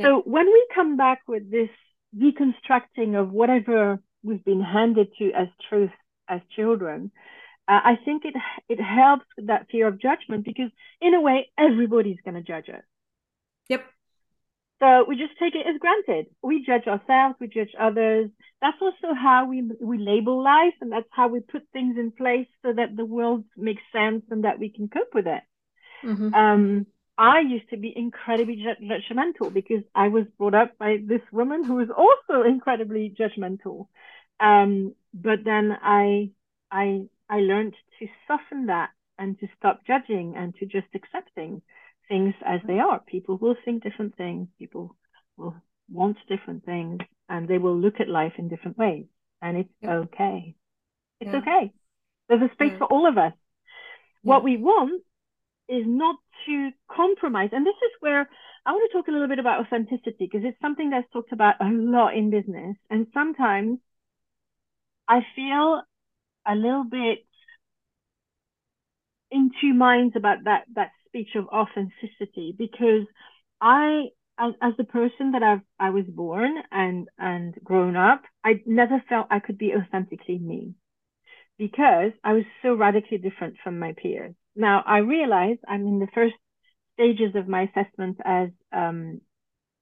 [0.00, 1.68] so when we come back with this
[2.16, 5.90] deconstructing of whatever we've been handed to as truth
[6.28, 7.10] as children,
[7.68, 8.34] uh, I think it
[8.68, 12.68] it helps with that fear of judgment because in a way everybody's going to judge
[12.68, 12.82] us.
[13.68, 13.84] Yep.
[14.82, 16.26] So we just take it as granted.
[16.42, 18.30] We judge ourselves, we judge others.
[18.60, 22.48] That's also how we we label life, and that's how we put things in place
[22.62, 25.42] so that the world makes sense and that we can cope with it.
[26.04, 26.34] Mm-hmm.
[26.34, 31.62] Um, I used to be incredibly judgmental because I was brought up by this woman
[31.62, 33.86] who was also incredibly judgmental.
[34.40, 36.30] Um, but then I,
[36.72, 41.62] I, I learned to soften that and to stop judging and to just accepting
[42.08, 43.00] things as they are.
[43.00, 44.48] People will think different things.
[44.58, 44.96] People
[45.36, 45.56] will
[45.90, 49.06] want different things, and they will look at life in different ways.
[49.40, 49.94] And it's yeah.
[49.94, 50.54] okay.
[51.20, 51.38] It's yeah.
[51.38, 51.72] okay.
[52.28, 52.78] There's a space yeah.
[52.78, 53.32] for all of us.
[54.22, 55.02] What we want
[55.68, 57.50] is not to compromise.
[57.52, 58.28] And this is where
[58.64, 61.56] I want to talk a little bit about authenticity because it's something that's talked about
[61.60, 62.76] a lot in business.
[62.90, 63.78] And sometimes
[65.08, 65.82] I feel
[66.46, 67.24] a little bit
[69.30, 73.06] in two minds about that that speech of authenticity because
[73.60, 74.06] I
[74.38, 79.26] as, the person that I've I was born and and grown up, I never felt
[79.30, 80.74] I could be authentically me
[81.58, 84.34] because I was so radically different from my peers.
[84.56, 86.34] Now, I realize I'm in the first
[86.94, 89.20] stages of my assessment as um,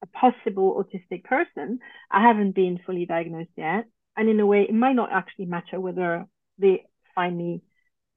[0.03, 1.79] a possible autistic person.
[2.11, 3.87] I haven't been fully diagnosed yet.
[4.16, 6.27] And in a way, it might not actually matter whether
[6.59, 7.62] they find me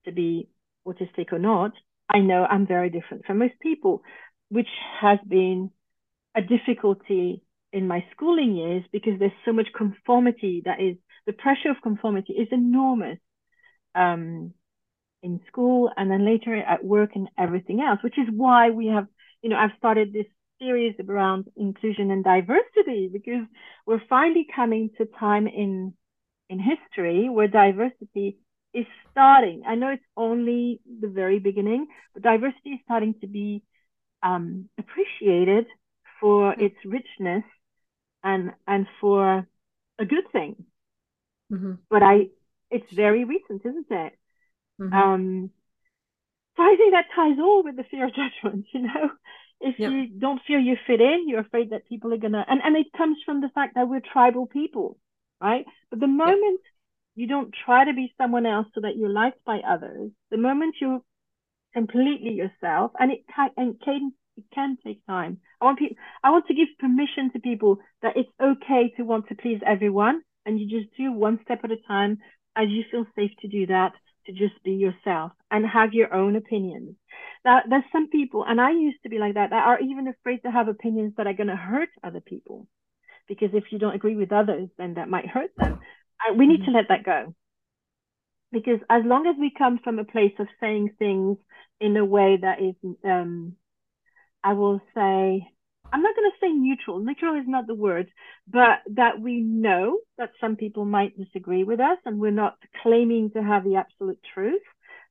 [0.04, 0.48] to be
[0.86, 1.72] autistic or not.
[2.08, 4.02] I know I'm very different from most people,
[4.48, 4.68] which
[5.00, 5.70] has been
[6.34, 11.70] a difficulty in my schooling years because there's so much conformity that is the pressure
[11.70, 13.18] of conformity is enormous.
[13.94, 14.54] Um,
[15.24, 19.06] in school and then later at work and everything else, which is why we have,
[19.42, 20.26] you know, I've started this
[20.60, 23.46] series around inclusion and diversity because
[23.86, 25.94] we're finally coming to time in
[26.50, 28.36] in history where diversity
[28.74, 29.62] is starting.
[29.66, 33.62] I know it's only the very beginning, but diversity is starting to be
[34.22, 35.66] um, appreciated
[36.20, 36.64] for mm-hmm.
[36.64, 37.44] its richness
[38.22, 39.46] and and for
[39.98, 40.64] a good thing.
[41.52, 41.74] Mm-hmm.
[41.88, 42.28] But I,
[42.70, 44.12] it's very recent, isn't it?
[44.80, 44.92] Mm-hmm.
[44.92, 45.50] Um,
[46.56, 49.10] so I think that ties all with the fear of judgment, you know.
[49.60, 49.92] If yep.
[49.92, 52.86] you don't feel you fit in, you're afraid that people are gonna and, and it
[52.96, 54.98] comes from the fact that we're tribal people,
[55.40, 55.64] right?
[55.90, 56.73] But the moment yep.
[57.14, 60.76] You don't try to be someone else so that you're liked by others, the moment
[60.80, 61.02] you're
[61.72, 65.38] completely yourself, and it can and can it can take time.
[65.60, 69.28] I want people I want to give permission to people that it's okay to want
[69.28, 72.18] to please everyone and you just do one step at a time
[72.56, 73.92] as you feel safe to do that
[74.26, 76.96] to just be yourself and have your own opinions.
[77.44, 80.38] Now, there's some people, and I used to be like that, that are even afraid
[80.44, 82.66] to have opinions that are going to hurt other people.
[83.28, 85.80] Because if you don't agree with others, then that might hurt them.
[86.36, 86.72] We need mm-hmm.
[86.72, 87.34] to let that go.
[88.52, 91.38] Because as long as we come from a place of saying things
[91.80, 93.56] in a way that is, um,
[94.44, 95.48] I will say,
[95.92, 97.00] I'm not going to say neutral.
[97.00, 98.10] Neutral is not the word,
[98.48, 103.30] but that we know that some people might disagree with us and we're not claiming
[103.32, 104.62] to have the absolute truth,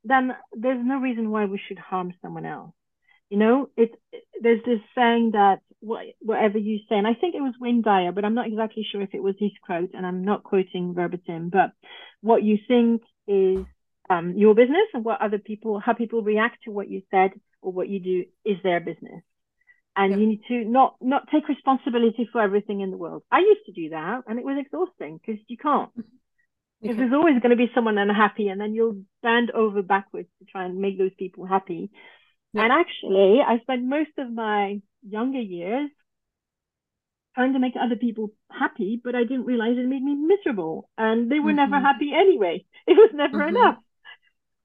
[0.04, 2.74] then there's no reason why we should harm someone else.
[3.34, 3.90] You know, it,
[4.44, 8.24] there's this saying that whatever you say, and I think it was Wayne Dyer, but
[8.24, 11.72] I'm not exactly sure if it was his quote, and I'm not quoting verbatim, but
[12.22, 13.66] what you think is
[14.08, 17.32] um, your business and what other people, how people react to what you said
[17.64, 19.24] or what you do is their business
[19.96, 20.20] and yep.
[20.20, 23.24] you need to not not take responsibility for everything in the world.
[23.32, 25.90] I used to do that, and it was exhausting because you can't.
[26.82, 30.46] Because there's always going to be someone unhappy, and then you'll bend over backwards to
[30.46, 31.90] try and make those people happy.
[32.54, 32.64] Yep.
[32.64, 35.90] And actually, I spent most of my younger years
[37.36, 40.90] trying to make other people happy, but I didn't realize it made me miserable.
[40.98, 41.72] And they were mm-hmm.
[41.72, 42.66] never happy anyway.
[42.88, 43.56] It was never mm-hmm.
[43.56, 43.78] enough.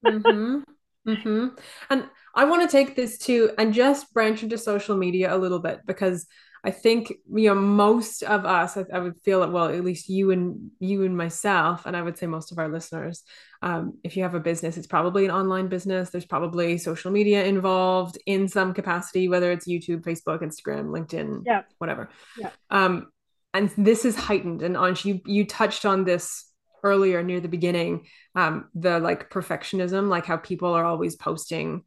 [0.04, 0.58] mm-hmm.
[1.06, 1.46] Mm-hmm.
[1.88, 5.58] And I want to take this too and just branch into social media a little
[5.58, 6.26] bit because
[6.64, 10.08] I think you know most of us, I, I, would feel it well, at least
[10.08, 13.22] you and you and myself, and I would say most of our listeners.
[13.62, 16.10] Um, if you have a business, it's probably an online business.
[16.10, 21.62] There's probably social media involved in some capacity, whether it's YouTube, Facebook, Instagram, LinkedIn, yeah.
[21.78, 22.10] whatever.
[22.36, 22.50] Yeah.
[22.70, 23.08] Um,
[23.54, 24.62] and this is heightened.
[24.62, 26.44] And Ange, you you touched on this
[26.82, 28.06] earlier near the beginning.
[28.34, 31.84] Um, the like perfectionism, like how people are always posting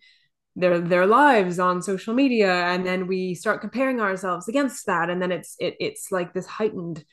[0.55, 5.21] their their lives on social media and then we start comparing ourselves against that and
[5.21, 7.03] then it's it, it's like this heightened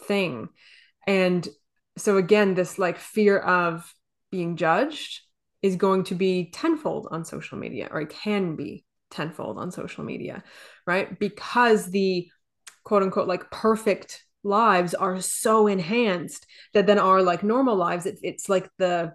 [0.00, 0.48] thing.
[1.06, 1.46] And
[1.96, 3.92] so again this like fear of
[4.30, 5.20] being judged
[5.62, 10.04] is going to be tenfold on social media or it can be tenfold on social
[10.04, 10.42] media
[10.86, 11.18] right?
[11.18, 12.28] Because the
[12.84, 18.20] quote unquote like perfect lives are so enhanced that then our like normal lives it's,
[18.22, 19.12] it's like the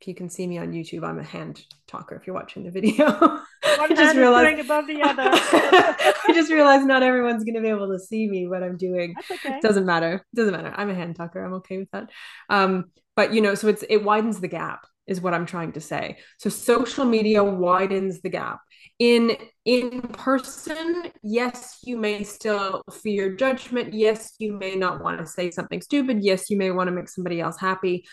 [0.00, 2.16] if you can see me on YouTube, I'm a hand talker.
[2.16, 3.06] If you're watching the video,
[3.64, 5.22] I just realized above the other.
[5.32, 9.14] I just realized not everyone's going to be able to see me what I'm doing.
[9.30, 9.58] Okay.
[9.60, 10.24] Doesn't matter.
[10.34, 10.72] Doesn't matter.
[10.76, 11.42] I'm a hand talker.
[11.42, 12.10] I'm okay with that.
[12.50, 15.80] Um, but you know, so it's it widens the gap is what I'm trying to
[15.80, 16.18] say.
[16.38, 18.60] So social media widens the gap.
[18.98, 23.94] In in person, yes, you may still fear judgment.
[23.94, 26.22] Yes, you may not want to say something stupid.
[26.22, 28.04] Yes, you may want to make somebody else happy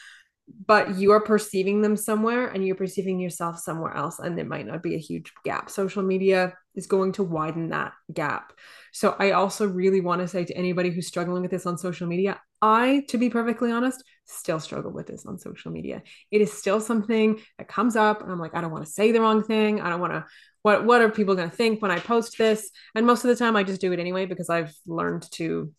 [0.66, 4.66] but you are perceiving them somewhere and you're perceiving yourself somewhere else and it might
[4.66, 5.70] not be a huge gap.
[5.70, 8.54] Social media is going to widen that gap.
[8.92, 12.08] So i also really want to say to anybody who's struggling with this on social
[12.08, 16.02] media i to be perfectly honest still struggle with this on social media.
[16.32, 19.12] It is still something that comes up and i'm like i don't want to say
[19.12, 19.82] the wrong thing.
[19.82, 20.26] I don't want to
[20.62, 22.70] what what are people going to think when i post this?
[22.96, 25.72] And most of the time i just do it anyway because i've learned to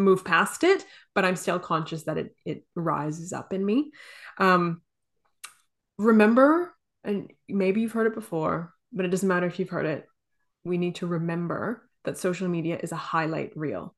[0.00, 0.84] move past it,
[1.14, 3.92] but I'm still conscious that it it rises up in me.
[4.38, 4.82] Um,
[5.98, 10.06] remember, and maybe you've heard it before, but it doesn't matter if you've heard it.
[10.64, 13.94] We need to remember that social media is a highlight reel.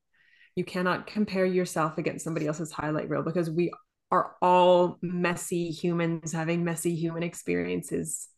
[0.54, 3.72] You cannot compare yourself against somebody else's highlight reel because we
[4.10, 8.28] are all messy humans having messy human experiences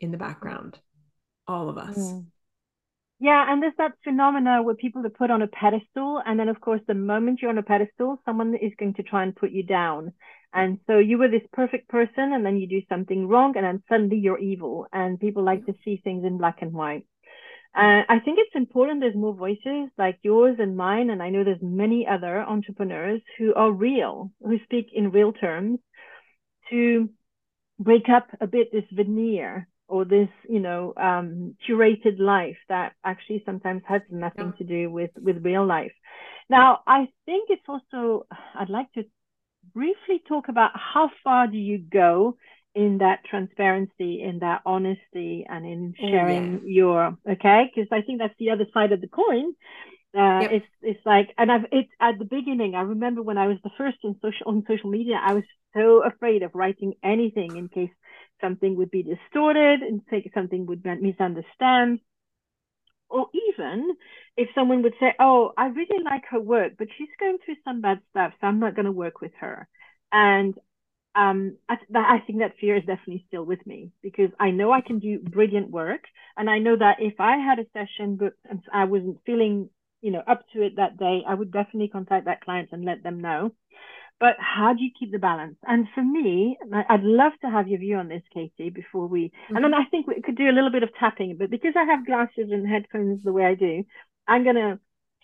[0.00, 0.78] in the background.
[1.46, 1.98] All of us.
[1.98, 2.26] Mm.
[3.20, 6.60] Yeah, and there's that phenomena where people are put on a pedestal, and then of
[6.60, 9.64] course, the moment you're on a pedestal, someone is going to try and put you
[9.64, 10.12] down.
[10.52, 13.82] And so you were this perfect person, and then you do something wrong, and then
[13.88, 14.86] suddenly you're evil.
[14.92, 17.06] And people like to see things in black and white.
[17.76, 21.42] Uh, I think it's important there's more voices like yours and mine, and I know
[21.42, 25.80] there's many other entrepreneurs who are real, who speak in real terms,
[26.70, 27.10] to
[27.80, 33.42] break up a bit this veneer or this you know um, curated life that actually
[33.44, 34.58] sometimes has nothing yeah.
[34.58, 35.92] to do with with real life
[36.48, 39.04] now i think it's also i'd like to
[39.74, 42.36] briefly talk about how far do you go
[42.74, 46.58] in that transparency in that honesty and in oh, sharing yeah.
[46.64, 49.52] your okay because i think that's the other side of the coin
[50.16, 50.50] uh, yep.
[50.52, 53.70] it's it's like and i've it's at the beginning i remember when i was the
[53.76, 57.90] first in social on social media i was so afraid of writing anything in case
[58.40, 60.02] something would be distorted and
[60.34, 62.00] something would misunderstand.
[63.10, 63.96] Or even
[64.36, 67.80] if someone would say, Oh, I really like her work, but she's going through some
[67.80, 69.66] bad stuff, so I'm not going to work with her.
[70.12, 70.54] And
[71.14, 74.82] um, I, I think that fear is definitely still with me because I know I
[74.82, 76.02] can do brilliant work.
[76.36, 78.34] And I know that if I had a session but
[78.72, 79.70] I wasn't feeling,
[80.02, 83.02] you know, up to it that day, I would definitely contact that client and let
[83.02, 83.52] them know
[84.20, 85.56] but how do you keep the balance?
[85.66, 89.56] And for me, I'd love to have your view on this, Katie, before we, mm-hmm.
[89.56, 91.84] and then I think we could do a little bit of tapping, but because I
[91.84, 93.84] have glasses and headphones the way I do,
[94.26, 94.78] I'm going to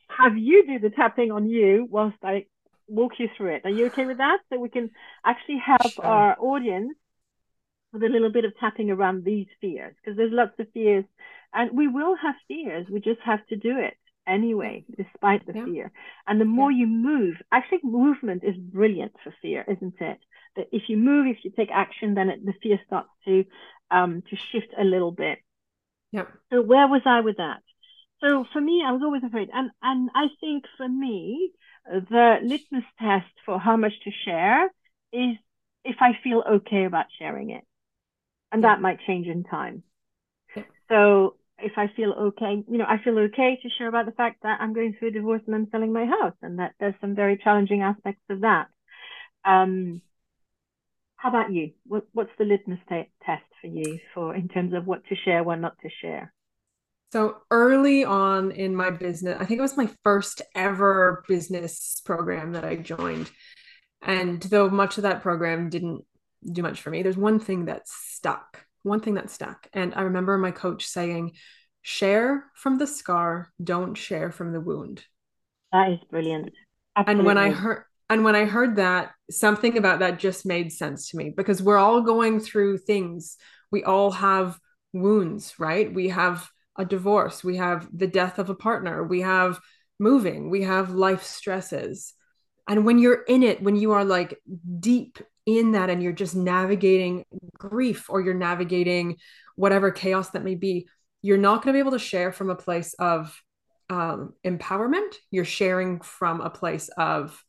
[0.08, 2.46] have you do the tapping on you whilst I
[2.86, 3.62] walk you through it.
[3.64, 4.38] Are you okay with that?
[4.48, 4.90] So we can
[5.24, 6.04] actually help sure.
[6.04, 6.94] our audience
[7.92, 11.04] with a little bit of tapping around these fears, because there's lots of fears
[11.52, 12.86] and we will have fears.
[12.90, 15.64] We just have to do it anyway, despite the yeah.
[15.64, 15.92] fear.
[16.26, 16.80] And the more yeah.
[16.80, 20.18] you move, actually, movement is brilliant for fear, isn't it?
[20.56, 23.44] That if you move, if you take action, then it, the fear starts to
[23.90, 25.38] um, to shift a little bit.
[26.12, 26.26] Yeah.
[26.52, 27.60] So where was I with that?
[28.20, 31.50] So for me, I was always afraid, and and I think for me,
[31.86, 34.70] the litmus test for how much to share
[35.12, 35.36] is
[35.84, 37.64] if I feel okay about sharing it,
[38.52, 38.68] and yeah.
[38.68, 39.82] that might change in time.
[40.88, 44.42] So if I feel okay, you know, I feel okay to share about the fact
[44.42, 47.14] that I'm going through a divorce and I'm selling my house, and that there's some
[47.14, 48.66] very challenging aspects of that.
[49.44, 50.02] Um,
[51.16, 51.72] how about you?
[51.86, 55.42] What, what's the litmus t- test for you for in terms of what to share,
[55.42, 56.32] what not to share?
[57.12, 62.52] So early on in my business, I think it was my first ever business program
[62.52, 63.30] that I joined.
[64.02, 66.04] And though much of that program didn't
[66.44, 69.66] do much for me, there's one thing that stuck, one thing that stuck.
[69.72, 71.32] And I remember my coach saying,
[71.82, 75.04] share from the scar, don't share from the wound.
[75.72, 76.52] That is brilliant.
[76.94, 77.18] Absolutely.
[77.18, 81.10] And when I heard and when I heard that, something about that just made sense
[81.10, 83.36] to me because we're all going through things.
[83.72, 84.58] We all have
[84.92, 85.92] wounds, right?
[85.92, 89.58] We have a divorce, we have the death of a partner, we have
[89.98, 92.14] moving, we have life stresses.
[92.66, 94.40] And when you're in it, when you are like
[94.80, 97.24] deep in that and you're just navigating
[97.58, 99.16] grief or you're navigating
[99.56, 100.88] whatever chaos that may be,
[101.22, 103.38] you're not going to be able to share from a place of
[103.90, 105.14] um, empowerment.
[105.30, 107.42] You're sharing from a place of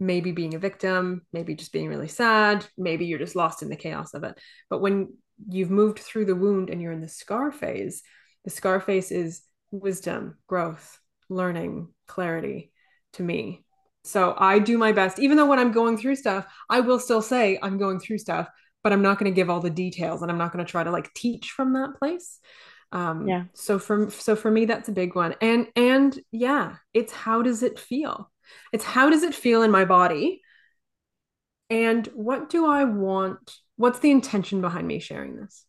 [0.00, 3.76] maybe being a victim, maybe just being really sad, maybe you're just lost in the
[3.76, 4.38] chaos of it.
[4.70, 5.14] But when
[5.48, 8.02] you've moved through the wound and you're in the scar phase,
[8.44, 10.98] the scar phase is wisdom, growth,
[11.28, 12.72] learning, clarity
[13.14, 13.64] to me.
[14.08, 17.20] So I do my best, even though when I'm going through stuff, I will still
[17.20, 18.48] say I'm going through stuff,
[18.82, 20.82] but I'm not going to give all the details and I'm not going to try
[20.82, 22.38] to like teach from that place.
[22.90, 23.44] Um, yeah.
[23.52, 25.34] So for so for me, that's a big one.
[25.42, 28.30] And and yeah, it's how does it feel?
[28.72, 30.40] It's how does it feel in my body?
[31.68, 33.58] And what do I want?
[33.76, 35.66] What's the intention behind me sharing this?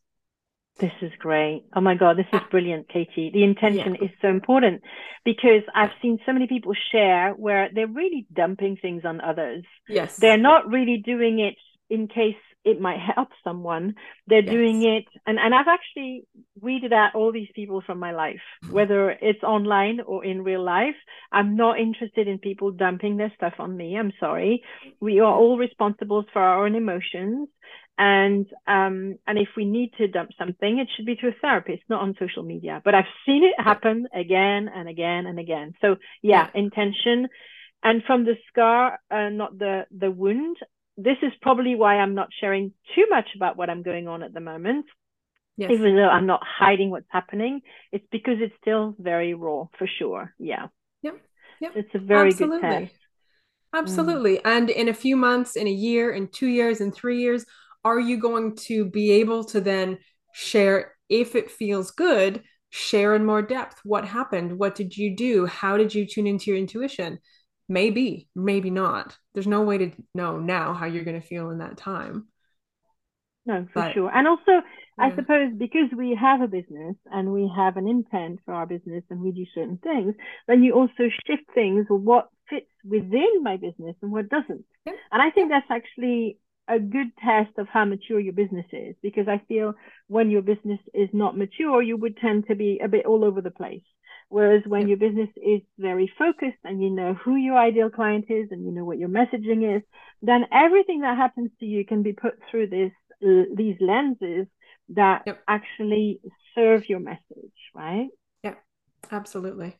[0.80, 1.66] This is great.
[1.76, 3.32] Oh my God, this is brilliant, Katie.
[3.34, 4.06] The intention yeah.
[4.06, 4.82] is so important
[5.26, 9.66] because I've seen so many people share where they're really dumping things on others.
[9.90, 10.16] Yes.
[10.18, 11.56] They're not really doing it
[11.90, 13.96] in case it might help someone.
[14.28, 14.52] They're yes.
[14.52, 16.24] doing it, and and I've actually
[16.60, 18.72] weeded out all these people from my life, hmm.
[18.72, 20.96] whether it's online or in real life.
[21.32, 23.98] I'm not interested in people dumping their stuff on me.
[23.98, 24.64] I'm sorry.
[25.00, 27.50] We are all responsible for our own emotions,
[28.00, 31.84] and um and if we need to dump something, it should be to a therapist,
[31.90, 32.82] not on social media.
[32.84, 35.74] But I've seen it happen again and again and again.
[35.82, 36.60] So yeah, yeah.
[36.60, 37.28] intention
[37.84, 40.58] and from the scar uh, not the the wound
[41.02, 44.34] this is probably why I'm not sharing too much about what I'm going on at
[44.34, 44.86] the moment.
[45.56, 45.72] Yes.
[45.72, 50.34] Even though I'm not hiding what's happening, it's because it's still very raw for sure.
[50.38, 50.68] Yeah.
[51.02, 51.18] Yep.
[51.62, 51.72] Yep.
[51.76, 52.62] It's a very Absolutely.
[52.62, 52.96] good test.
[53.74, 54.38] Absolutely.
[54.38, 54.42] Mm.
[54.46, 57.46] And in a few months, in a year, in two years, in three years,
[57.84, 60.00] are you going to be able to then
[60.34, 64.60] share if it feels good, share in more depth what happened?
[64.60, 65.46] What did you do?
[65.46, 67.20] How did you tune into your intuition?
[67.70, 71.60] maybe maybe not there's no way to know now how you're going to feel in
[71.60, 72.28] that time
[73.46, 74.62] no for but, sure and also yeah.
[74.98, 79.04] i suppose because we have a business and we have an intent for our business
[79.12, 80.16] and we do certain things
[80.48, 84.94] then you also shift things what fits within my business and what doesn't yeah.
[85.12, 86.40] and i think that's actually
[86.70, 89.74] a good test of how mature your business is because i feel
[90.08, 93.42] when your business is not mature you would tend to be a bit all over
[93.42, 93.82] the place
[94.30, 94.90] Whereas when yep.
[94.90, 98.72] your business is very focused and you know who your ideal client is and you
[98.72, 99.82] know what your messaging is,
[100.22, 102.92] then everything that happens to you can be put through this
[103.26, 104.46] uh, these lenses
[104.90, 105.42] that yep.
[105.48, 106.22] actually
[106.54, 108.08] serve your message, right?
[108.44, 108.54] Yeah,
[109.12, 109.76] absolutely.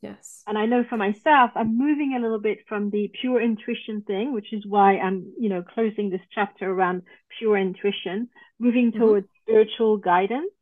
[0.00, 0.42] Yes.
[0.46, 4.32] And I know for myself, I'm moving a little bit from the pure intuition thing,
[4.32, 7.02] which is why I'm, you know, closing this chapter around
[7.38, 8.28] pure intuition,
[8.60, 9.00] moving mm-hmm.
[9.00, 10.52] towards spiritual guidance,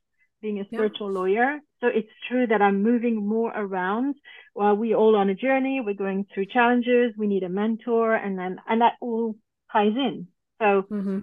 [0.40, 4.16] being a spiritual lawyer so it's true that I'm moving more around.
[4.54, 5.80] Well, we all on a journey.
[5.84, 7.12] We're going through challenges.
[7.18, 9.36] We need a mentor, and then and that all
[9.72, 10.28] ties in.
[10.58, 11.18] So, mm-hmm.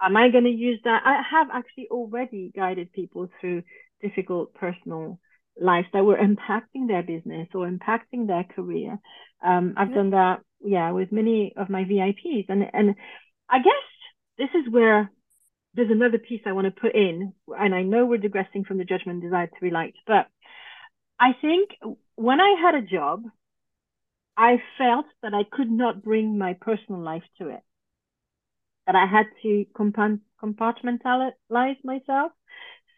[0.00, 1.02] am I going to use that?
[1.04, 3.62] I have actually already guided people through
[4.00, 5.20] difficult personal
[5.60, 8.98] lives that were impacting their business or impacting their career.
[9.44, 9.94] Um, I've yeah.
[9.94, 12.94] done that, yeah, with many of my VIPs, and and
[13.48, 13.72] I guess
[14.38, 15.10] this is where
[15.74, 18.84] there's another piece I want to put in, and I know we're digressing from the
[18.84, 20.26] judgment desire to be liked, but
[21.18, 21.70] I think
[22.16, 23.24] when I had a job,
[24.36, 27.60] I felt that I could not bring my personal life to it.
[28.86, 32.32] That I had to compartmentalize myself.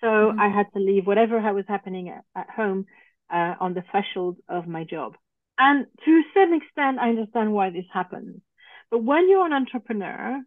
[0.05, 0.39] So mm-hmm.
[0.39, 2.85] I had to leave whatever was happening at, at home
[3.33, 5.15] uh, on the threshold of my job.
[5.57, 8.43] And to a certain extent, I understand why this happens.
[8.91, 10.43] But when you're an entrepreneur,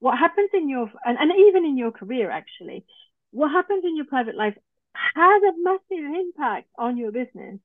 [0.00, 2.84] what happens in your and, and even in your career actually
[3.30, 4.54] what happens in your private life
[4.94, 7.58] has a massive impact on your business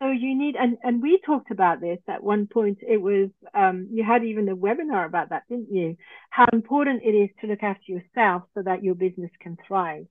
[0.00, 3.88] so you need and and we talked about this at one point it was um,
[3.92, 5.96] you had even a webinar about that didn't you
[6.30, 10.06] how important it is to look after yourself so that your business can thrive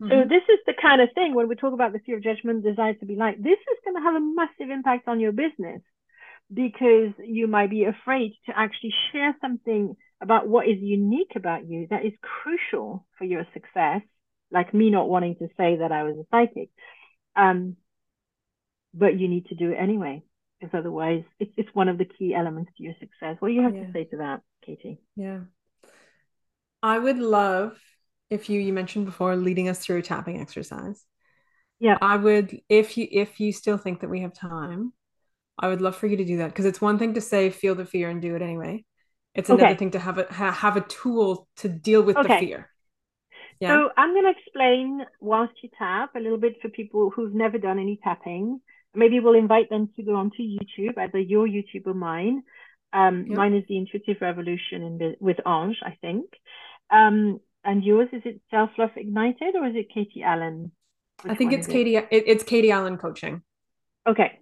[0.00, 0.10] mm-hmm.
[0.10, 2.64] so this is the kind of thing when we talk about the fear of judgment
[2.64, 5.80] desire to be like this is going to have a massive impact on your business
[6.52, 11.86] because you might be afraid to actually share something about what is unique about you
[11.90, 14.02] that is crucial for your success,
[14.50, 16.70] like me not wanting to say that I was a psychic.
[17.36, 17.76] Um,
[18.92, 20.24] but you need to do it anyway,
[20.58, 23.36] because otherwise it's, it's one of the key elements to your success.
[23.38, 23.86] What do you have yeah.
[23.86, 25.00] to say to that, Katie?
[25.14, 25.40] Yeah.
[26.82, 27.78] I would love
[28.30, 31.04] if you you mentioned before leading us through a tapping exercise.
[31.78, 31.98] Yeah.
[32.00, 34.92] I would if you if you still think that we have time,
[35.58, 37.74] I would love for you to do that because it's one thing to say feel
[37.74, 38.84] the fear and do it anyway.
[39.34, 39.76] It's another okay.
[39.76, 42.40] thing to have a ha- have a tool to deal with okay.
[42.40, 42.70] the fear.
[43.60, 43.76] Yeah.
[43.76, 47.58] So I'm going to explain whilst you tap a little bit for people who've never
[47.58, 48.60] done any tapping.
[48.94, 52.42] Maybe we'll invite them to go onto YouTube, either your YouTube or mine.
[52.92, 53.36] Um, yep.
[53.36, 56.24] Mine is the Intuitive Revolution in the, with Ange, I think.
[56.90, 60.72] Um, and yours is it Self Love Ignited or is it Katie Allen?
[61.22, 61.96] Which I think it's Katie.
[61.96, 62.08] It?
[62.10, 63.42] It, it's Katie Allen coaching.
[64.06, 64.38] Okay.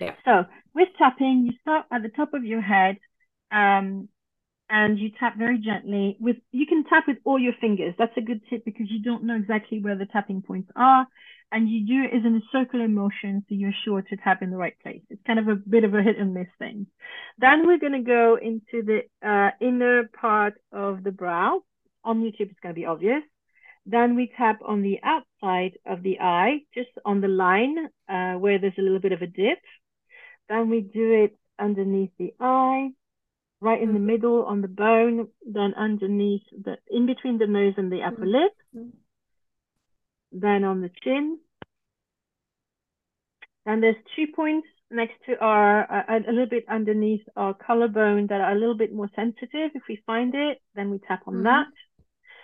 [0.00, 0.14] Yeah.
[0.24, 0.44] So
[0.74, 2.98] with tapping, you start at the top of your head,
[3.50, 4.08] um,
[4.70, 6.16] and you tap very gently.
[6.20, 7.94] With you can tap with all your fingers.
[7.98, 11.06] That's a good tip because you don't know exactly where the tapping points are,
[11.50, 14.56] and you do it in a circular motion, so you're sure to tap in the
[14.56, 15.02] right place.
[15.10, 16.86] It's kind of a bit of a hit and miss thing.
[17.38, 21.62] Then we're going to go into the uh, inner part of the brow.
[22.04, 23.22] On YouTube, it's going to be obvious.
[23.84, 27.76] Then we tap on the outside of the eye, just on the line
[28.08, 29.58] uh, where there's a little bit of a dip.
[30.48, 32.90] Then we do it underneath the eye,
[33.60, 34.06] right in the mm-hmm.
[34.06, 38.78] middle on the bone, then underneath the, in between the nose and the upper mm-hmm.
[38.78, 38.92] lip.
[40.32, 41.38] Then on the chin.
[43.66, 48.40] Then there's two points next to our, uh, a little bit underneath our collarbone that
[48.40, 49.70] are a little bit more sensitive.
[49.74, 51.44] If we find it, then we tap on mm-hmm.
[51.44, 51.66] that.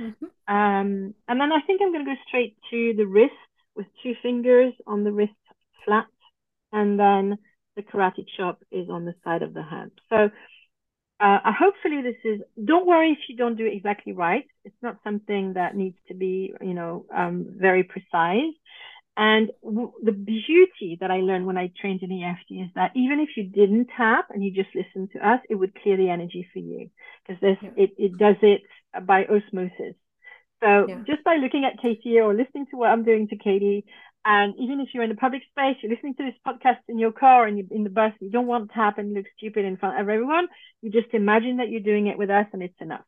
[0.01, 0.55] Mm-hmm.
[0.55, 3.33] Um, and then I think I'm going to go straight to the wrist
[3.75, 5.33] with two fingers on the wrist
[5.85, 6.07] flat.
[6.73, 7.39] And then
[7.77, 9.93] the karate chop is on the side of the hand.
[10.11, 10.31] So
[11.21, 14.45] uh, hopefully this is, don't worry if you don't do it exactly right.
[14.65, 18.55] It's not something that needs to be, you know, um, very precise.
[19.17, 23.19] And w- the beauty that I learned when I trained in EFT is that even
[23.19, 26.47] if you didn't tap and you just listened to us, it would clear the energy
[26.53, 26.89] for you
[27.27, 27.71] because this yeah.
[27.77, 28.63] it, it does it
[29.07, 29.95] by osmosis.
[30.62, 31.03] So yeah.
[31.07, 33.84] just by looking at Katie or listening to what I'm doing to Katie,
[34.24, 37.12] and even if you're in a public space, you're listening to this podcast in your
[37.12, 39.76] car and you're in the bus, you don't want to tap and look stupid in
[39.76, 40.49] front of everyone.
[40.82, 43.05] You just imagine that you're doing it with us and it's enough.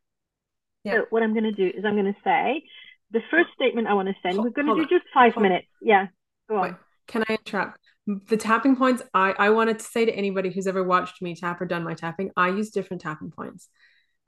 [0.85, 0.93] Yeah.
[0.93, 2.63] So what I'm going to do is I'm going to say
[3.11, 4.39] the first statement I want to send.
[4.39, 5.67] We're going to do just five hold minutes.
[5.83, 6.07] Yeah,
[6.49, 6.63] go on.
[6.63, 6.75] Wait,
[7.07, 7.79] can I interrupt?
[8.07, 11.61] The tapping points I, I wanted to say to anybody who's ever watched me tap
[11.61, 13.69] or done my tapping, I use different tapping points.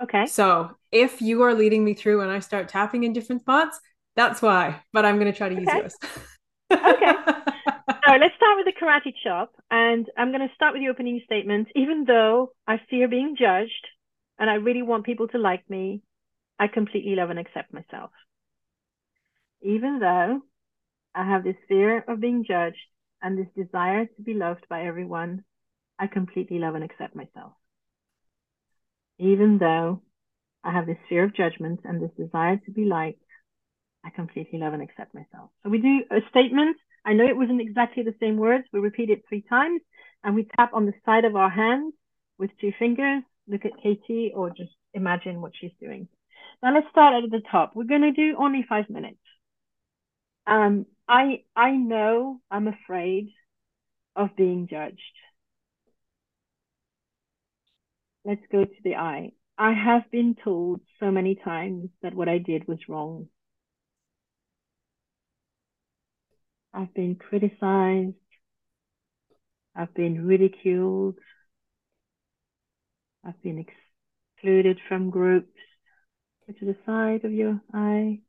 [0.02, 0.26] Okay.
[0.26, 3.78] So if you are leading me through and I start tapping in different spots,
[4.16, 4.82] that's why.
[4.92, 5.78] But I'm going to try to use okay.
[5.78, 5.96] yours.
[6.70, 7.12] okay.
[8.04, 9.54] So let's start with the karate chop.
[9.70, 11.68] And I'm going to start with the opening statement.
[11.76, 13.86] Even though I fear being judged
[14.38, 16.02] and I really want people to like me,
[16.58, 18.10] I completely love and accept myself
[19.62, 20.42] even though
[21.14, 22.76] I have this fear of being judged
[23.22, 25.44] and this desire to be loved by everyone,
[25.98, 27.52] I completely love and accept myself.
[29.18, 30.02] Even though
[30.64, 33.22] I have this fear of judgment and this desire to be liked,
[34.04, 35.50] I completely love and accept myself.
[35.62, 36.76] So we do a statement.
[37.04, 38.64] I know it wasn't exactly the same words.
[38.72, 39.80] We repeat it three times
[40.24, 41.92] and we tap on the side of our hand
[42.38, 43.22] with two fingers.
[43.48, 46.08] Look at Katie or just imagine what she's doing.
[46.62, 47.72] Now let's start at the top.
[47.74, 49.18] We're going to do only five minutes.
[50.46, 53.30] Um, I I know I'm afraid
[54.16, 55.00] of being judged.
[58.24, 59.32] Let's go to the eye.
[59.58, 63.28] I have been told so many times that what I did was wrong.
[66.72, 68.14] I've been criticized.
[69.74, 71.18] I've been ridiculed.
[73.24, 73.64] I've been
[74.38, 75.58] excluded from groups.
[76.46, 78.20] Go to the side of your eye.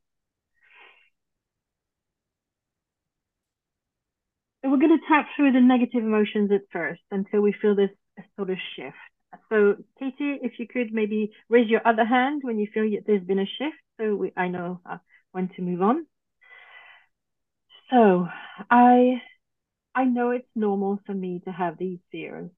[4.74, 7.90] we're going to tap through the negative emotions at first until we feel this
[8.36, 8.96] sort of shift.
[9.48, 13.38] So, Katie, if you could maybe raise your other hand when you feel there's been
[13.38, 14.98] a shift, so we, I know uh,
[15.32, 16.06] when to move on.
[17.90, 18.26] So,
[18.70, 19.22] I
[19.94, 22.50] I know it's normal for me to have these fears.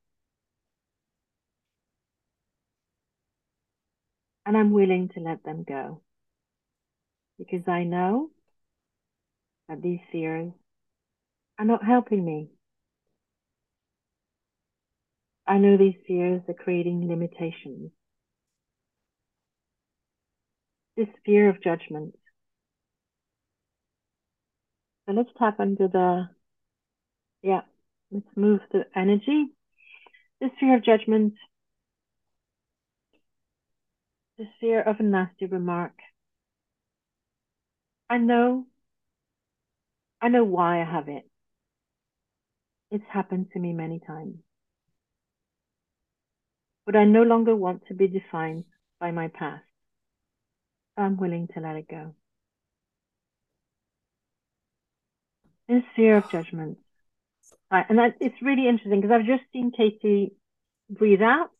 [4.46, 6.00] And I'm willing to let them go.
[7.38, 8.30] Because I know
[9.68, 10.52] that these fears
[11.58, 12.48] are not helping me.
[15.46, 17.92] I know these fears are creating limitations.
[20.96, 22.14] This fear of judgment.
[25.06, 26.28] So let's tap under the,
[27.42, 27.60] yeah,
[28.10, 29.46] let's move the energy.
[30.40, 31.34] This fear of judgment,
[34.36, 35.94] this fear of a nasty remark.
[38.10, 38.66] I know
[40.20, 41.28] I know why I have it.
[42.90, 44.38] It's happened to me many times.
[46.86, 48.64] But I no longer want to be defined
[49.00, 49.64] by my past.
[50.96, 52.14] I'm willing to let it go.
[55.68, 56.78] Is fear of judgment.
[57.70, 60.32] Right, and that it's really interesting because I've just seen Katie
[60.88, 61.50] breathe out.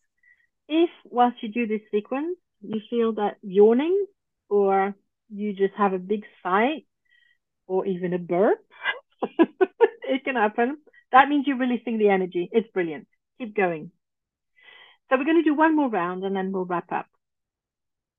[0.68, 4.06] If whilst you do this sequence, you feel that yawning
[4.48, 4.94] or
[5.28, 6.84] you just have a big sigh
[7.66, 8.58] or even a burp,
[10.08, 10.78] it can happen.
[11.10, 12.48] That means you're releasing the energy.
[12.52, 13.08] It's brilliant.
[13.38, 13.90] Keep going.
[15.08, 17.06] So we're going to do one more round and then we'll wrap up.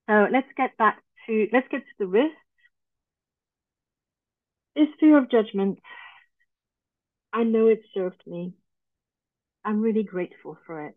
[0.09, 2.35] So let's get back to, let's get to the wrist.
[4.75, 5.79] Is fear of judgment.
[7.33, 8.53] I know it served me.
[9.65, 10.95] I'm really grateful for it.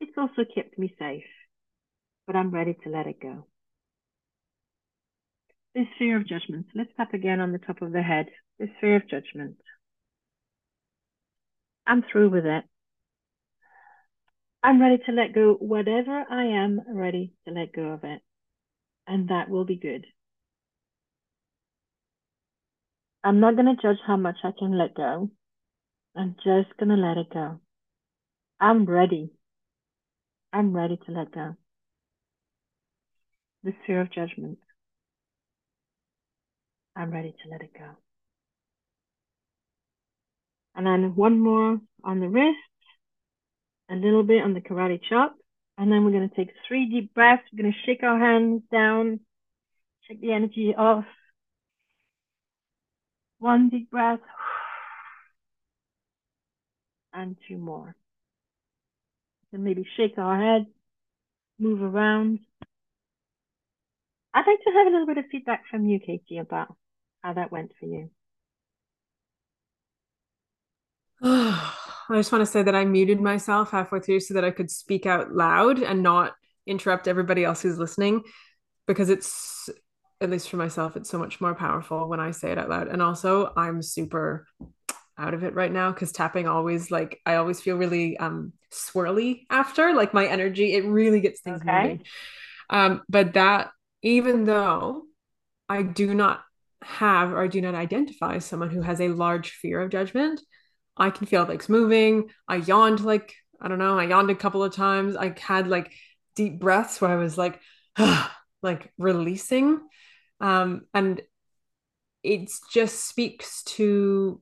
[0.00, 1.24] It's also kept me safe,
[2.26, 3.46] but I'm ready to let it go.
[5.74, 6.66] This fear of judgment.
[6.74, 8.26] Let's tap again on the top of the head.
[8.58, 9.56] This fear of judgment.
[11.86, 12.64] I'm through with it.
[14.64, 18.22] I'm ready to let go whatever I am ready to let go of it.
[19.06, 20.06] And that will be good.
[23.22, 25.30] I'm not going to judge how much I can let go.
[26.16, 27.60] I'm just going to let it go.
[28.58, 29.32] I'm ready.
[30.50, 31.56] I'm ready to let go.
[33.64, 34.58] The fear of judgment.
[36.96, 37.90] I'm ready to let it go.
[40.74, 42.56] And then one more on the wrist,
[43.90, 45.34] a little bit on the karate chop.
[45.76, 47.42] And then we're going to take three deep breaths.
[47.52, 49.20] We're going to shake our hands down,
[50.06, 51.04] shake the energy off.
[53.38, 54.20] One deep breath.
[57.12, 57.94] And two more.
[59.52, 60.66] And maybe shake our head,
[61.58, 62.40] move around.
[64.32, 66.74] I'd like to have a little bit of feedback from you, Katie, about
[67.22, 68.10] how that went for you.
[72.10, 74.70] I just want to say that I muted myself halfway through so that I could
[74.70, 76.34] speak out loud and not
[76.66, 78.22] interrupt everybody else who's listening
[78.86, 79.68] because it's
[80.20, 82.88] at least for myself, it's so much more powerful when I say it out loud.
[82.88, 84.46] And also, I'm super
[85.16, 89.42] out of it right now because tapping always like I always feel really um swirly
[89.48, 91.82] after like my energy it really gets things okay.
[91.82, 92.04] moving
[92.68, 93.70] um but that
[94.02, 95.02] even though
[95.68, 96.42] I do not
[96.82, 100.40] have or I do not identify as someone who has a large fear of judgment
[100.96, 102.30] I can feel legs moving.
[102.48, 105.16] I yawned like I don't know I yawned a couple of times.
[105.16, 105.92] I had like
[106.34, 107.60] deep breaths where I was like
[108.62, 109.80] like releasing.
[110.40, 111.22] Um, and
[112.22, 114.40] it just speaks to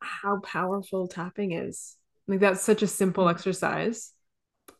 [0.00, 1.96] how powerful tapping is.
[2.26, 3.30] Like that's such a simple mm.
[3.30, 4.12] exercise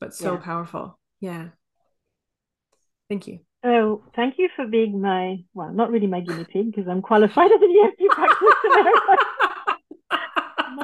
[0.01, 0.41] but so yeah.
[0.41, 0.99] powerful.
[1.21, 1.49] Yeah.
[3.09, 3.41] Thank you.
[3.65, 7.51] Oh thank you for being my well not really my guinea pig because i'm qualified
[7.51, 8.93] as an EFT practitioner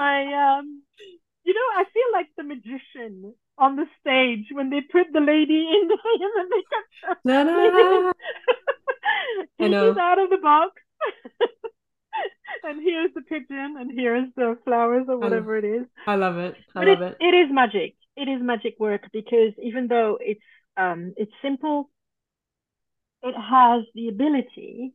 [0.05, 0.83] my um
[1.45, 5.61] you know i feel like the magician on the stage when they put the lady
[5.77, 8.13] in the in the makeup no, no, no.
[9.61, 9.99] I know.
[9.99, 10.73] out of the box.
[12.65, 15.87] and here's the pigeon, and here's the flowers or whatever it is.
[16.07, 16.55] I love it.
[16.75, 17.25] I but love it, it.
[17.25, 17.95] It is magic.
[18.17, 20.41] It is magic work because even though it's
[20.77, 21.91] um it's simple,
[23.23, 24.93] it has the ability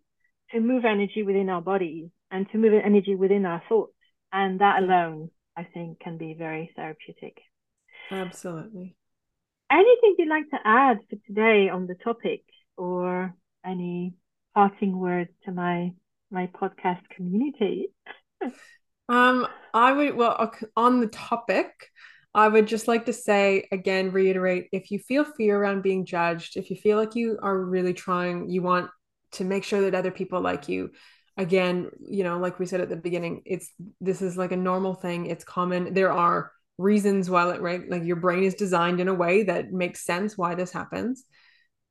[0.52, 3.94] to move energy within our bodies and to move energy within our thoughts,
[4.32, 7.38] and that alone, I think, can be very therapeutic.
[8.12, 8.96] Absolutely.
[9.72, 12.44] Anything you'd like to add for today on the topic,
[12.78, 13.34] or
[13.66, 14.14] any
[14.56, 15.94] parting words to my
[16.32, 17.90] my podcast community?
[19.10, 21.72] um, I would well on the topic.
[22.34, 26.58] I would just like to say again, reiterate if you feel fear around being judged,
[26.58, 28.90] if you feel like you are really trying, you want
[29.34, 30.92] to make sure that other people like you,
[31.40, 34.94] again, you know, like we said at the beginning, it's this is like a normal
[34.94, 35.26] thing.
[35.26, 35.94] It's common.
[35.94, 39.74] There are reasons why it right like your brain is designed in a way that
[39.74, 41.26] makes sense why this happens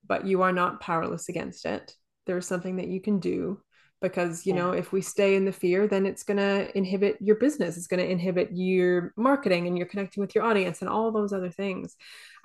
[0.07, 1.92] but you are not powerless against it
[2.26, 3.61] there's something that you can do
[4.01, 4.62] because you yeah.
[4.62, 7.86] know if we stay in the fear then it's going to inhibit your business it's
[7.86, 11.51] going to inhibit your marketing and you're connecting with your audience and all those other
[11.51, 11.94] things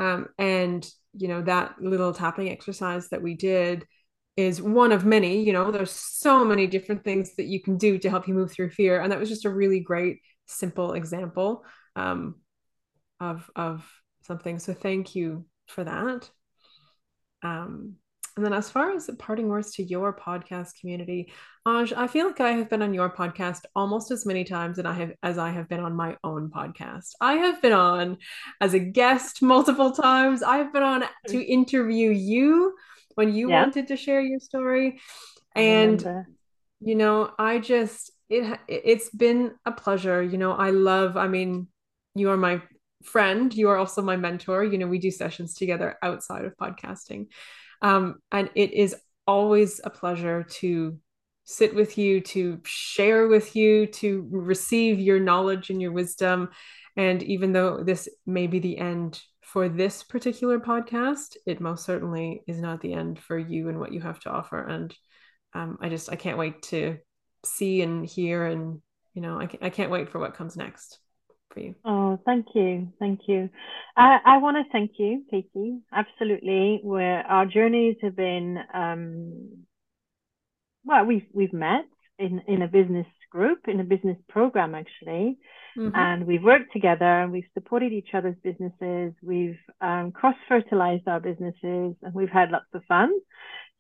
[0.02, 3.88] um, and you know that little tapping exercise that we did
[4.36, 7.98] is one of many you know there's so many different things that you can do
[7.98, 11.64] to help you move through fear and that was just a really great simple example
[11.96, 12.36] um,
[13.20, 13.88] of of
[14.24, 16.30] something so thank you for that
[17.44, 17.98] um,
[18.36, 21.32] and then, as far as parting words to your podcast community,
[21.68, 24.88] Ange, I feel like I have been on your podcast almost as many times and
[24.88, 27.12] I have as I have been on my own podcast.
[27.22, 28.18] I have been on
[28.60, 30.42] as a guest multiple times.
[30.42, 32.74] I have been on to interview you
[33.16, 33.62] when you yeah.
[33.62, 35.00] wanted to share your story,
[35.56, 36.04] and
[36.86, 40.22] You know, I just it it's been a pleasure.
[40.22, 41.16] You know, I love.
[41.16, 41.68] I mean,
[42.14, 42.62] you are my
[43.06, 43.54] friend.
[43.54, 44.64] You are also my mentor.
[44.66, 47.28] You know, we do sessions together outside of podcasting,
[47.82, 48.96] um, and it is
[49.26, 51.00] always a pleasure to
[51.46, 56.50] sit with you, to share with you, to receive your knowledge and your wisdom.
[56.98, 59.22] And even though this may be the end
[59.54, 63.94] for this particular podcast, it most certainly is not the end for you and what
[63.94, 64.60] you have to offer.
[64.60, 64.94] And
[65.54, 66.98] um, I just, I can't wait to
[67.46, 68.82] see and hear and,
[69.14, 70.98] you know, I, I can't wait for what comes next
[71.52, 71.76] for you.
[71.86, 72.92] Oh, thank you.
[72.98, 73.52] Thank you.
[73.96, 75.78] I, I want to thank you, Katie.
[75.94, 76.80] Absolutely.
[76.82, 79.66] Where our journeys have been, um,
[80.84, 81.86] well, we've we've met
[82.18, 85.38] in in a business group, in a business program actually,
[85.78, 85.96] mm-hmm.
[85.96, 89.14] and we've worked together and we've supported each other's businesses.
[89.22, 93.12] We've um, cross fertilized our businesses and we've had lots of fun.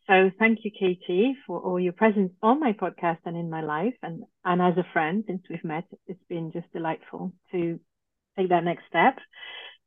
[0.07, 3.93] So thank you, Katie, for all your presence on my podcast and in my life,
[4.03, 7.79] and and as a friend since we've met, it's been just delightful to
[8.37, 9.17] take that next step.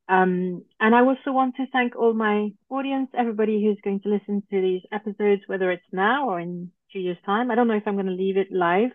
[0.09, 4.43] Um, and I also want to thank all my audience, everybody who's going to listen
[4.51, 7.51] to these episodes, whether it's now or in two years' time.
[7.51, 8.91] I don't know if I'm going to leave it live.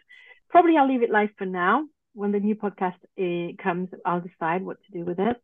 [0.50, 1.84] Probably I'll leave it live for now.
[2.14, 5.38] When the new podcast uh, comes, I'll decide what to do with it.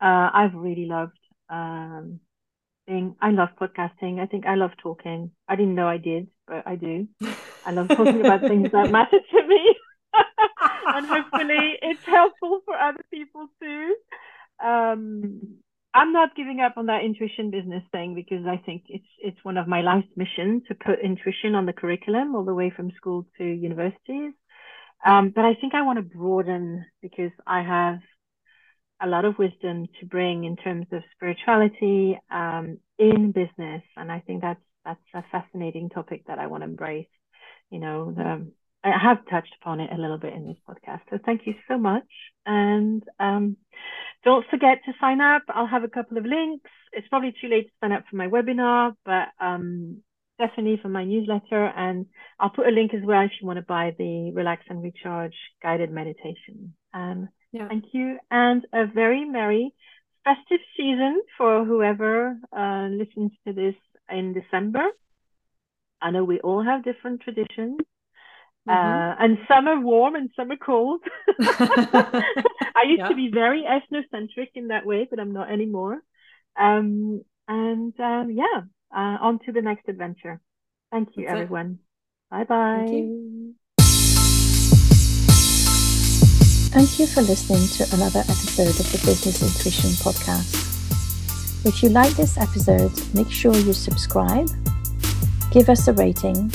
[0.00, 1.18] Uh, I've really loved
[1.48, 2.20] um,
[2.86, 3.16] being.
[3.20, 4.20] I love podcasting.
[4.20, 5.30] I think I love talking.
[5.48, 7.08] I didn't know I did, but I do.
[7.64, 9.76] I love talking about things that matter to me.
[10.86, 13.94] and hopefully it's helpful for other people too.
[14.62, 15.58] Um,
[15.94, 19.58] I'm not giving up on that intuition business thing because I think it's it's one
[19.58, 23.26] of my life's missions to put intuition on the curriculum all the way from school
[23.38, 24.32] to universities.
[25.04, 27.98] Um, but I think I want to broaden because I have
[29.02, 34.20] a lot of wisdom to bring in terms of spirituality um, in business, and I
[34.20, 37.06] think that's that's a fascinating topic that I want to embrace.
[37.70, 38.50] You know, the,
[38.84, 41.78] I have touched upon it a little bit in this podcast, so thank you so
[41.78, 42.06] much,
[42.46, 43.56] and um,
[44.24, 45.42] don't forget to sign up.
[45.48, 46.70] I'll have a couple of links.
[46.92, 49.28] It's probably too late to sign up for my webinar, but
[50.38, 51.66] definitely for my newsletter.
[51.66, 52.06] And
[52.38, 55.36] I'll put a link as well if you want to buy the Relax and Recharge
[55.62, 56.74] guided meditation.
[56.94, 57.68] Um, yeah.
[57.68, 58.18] Thank you.
[58.30, 59.74] And a very merry
[60.24, 63.74] festive season for whoever uh, listens to this
[64.10, 64.84] in December.
[66.00, 67.78] I know we all have different traditions.
[68.68, 68.70] Mm-hmm.
[68.70, 71.02] Uh, and some are warm and some are cold.
[71.40, 73.08] I used yeah.
[73.08, 76.00] to be very ethnocentric in that way, but I'm not anymore.
[76.58, 78.62] Um, and um, yeah,
[78.94, 80.40] uh, on to the next adventure.
[80.90, 81.78] Thank you, That's everyone.
[82.30, 82.76] Bye bye.
[82.78, 83.54] Thank you.
[86.72, 91.66] Thank you for listening to another episode of the Business Intuition Podcast.
[91.66, 94.48] If you like this episode, make sure you subscribe,
[95.50, 96.50] give us a rating,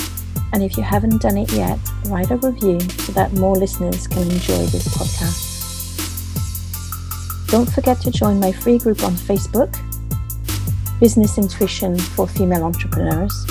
[0.54, 1.78] and if you haven't done it yet,
[2.08, 5.48] write a review so that more listeners can enjoy this podcast.
[7.50, 9.78] Don't forget to join my free group on Facebook,
[11.00, 13.46] Business Intuition for Female Entrepreneurs.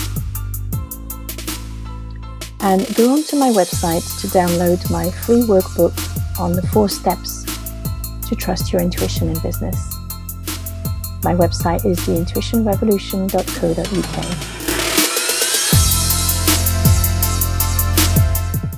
[2.61, 5.92] And go onto my website to download my free workbook
[6.40, 7.44] on the four steps
[8.28, 9.76] to trust your intuition in business.
[11.22, 14.56] My website is theintuitionrevolution.co.uk.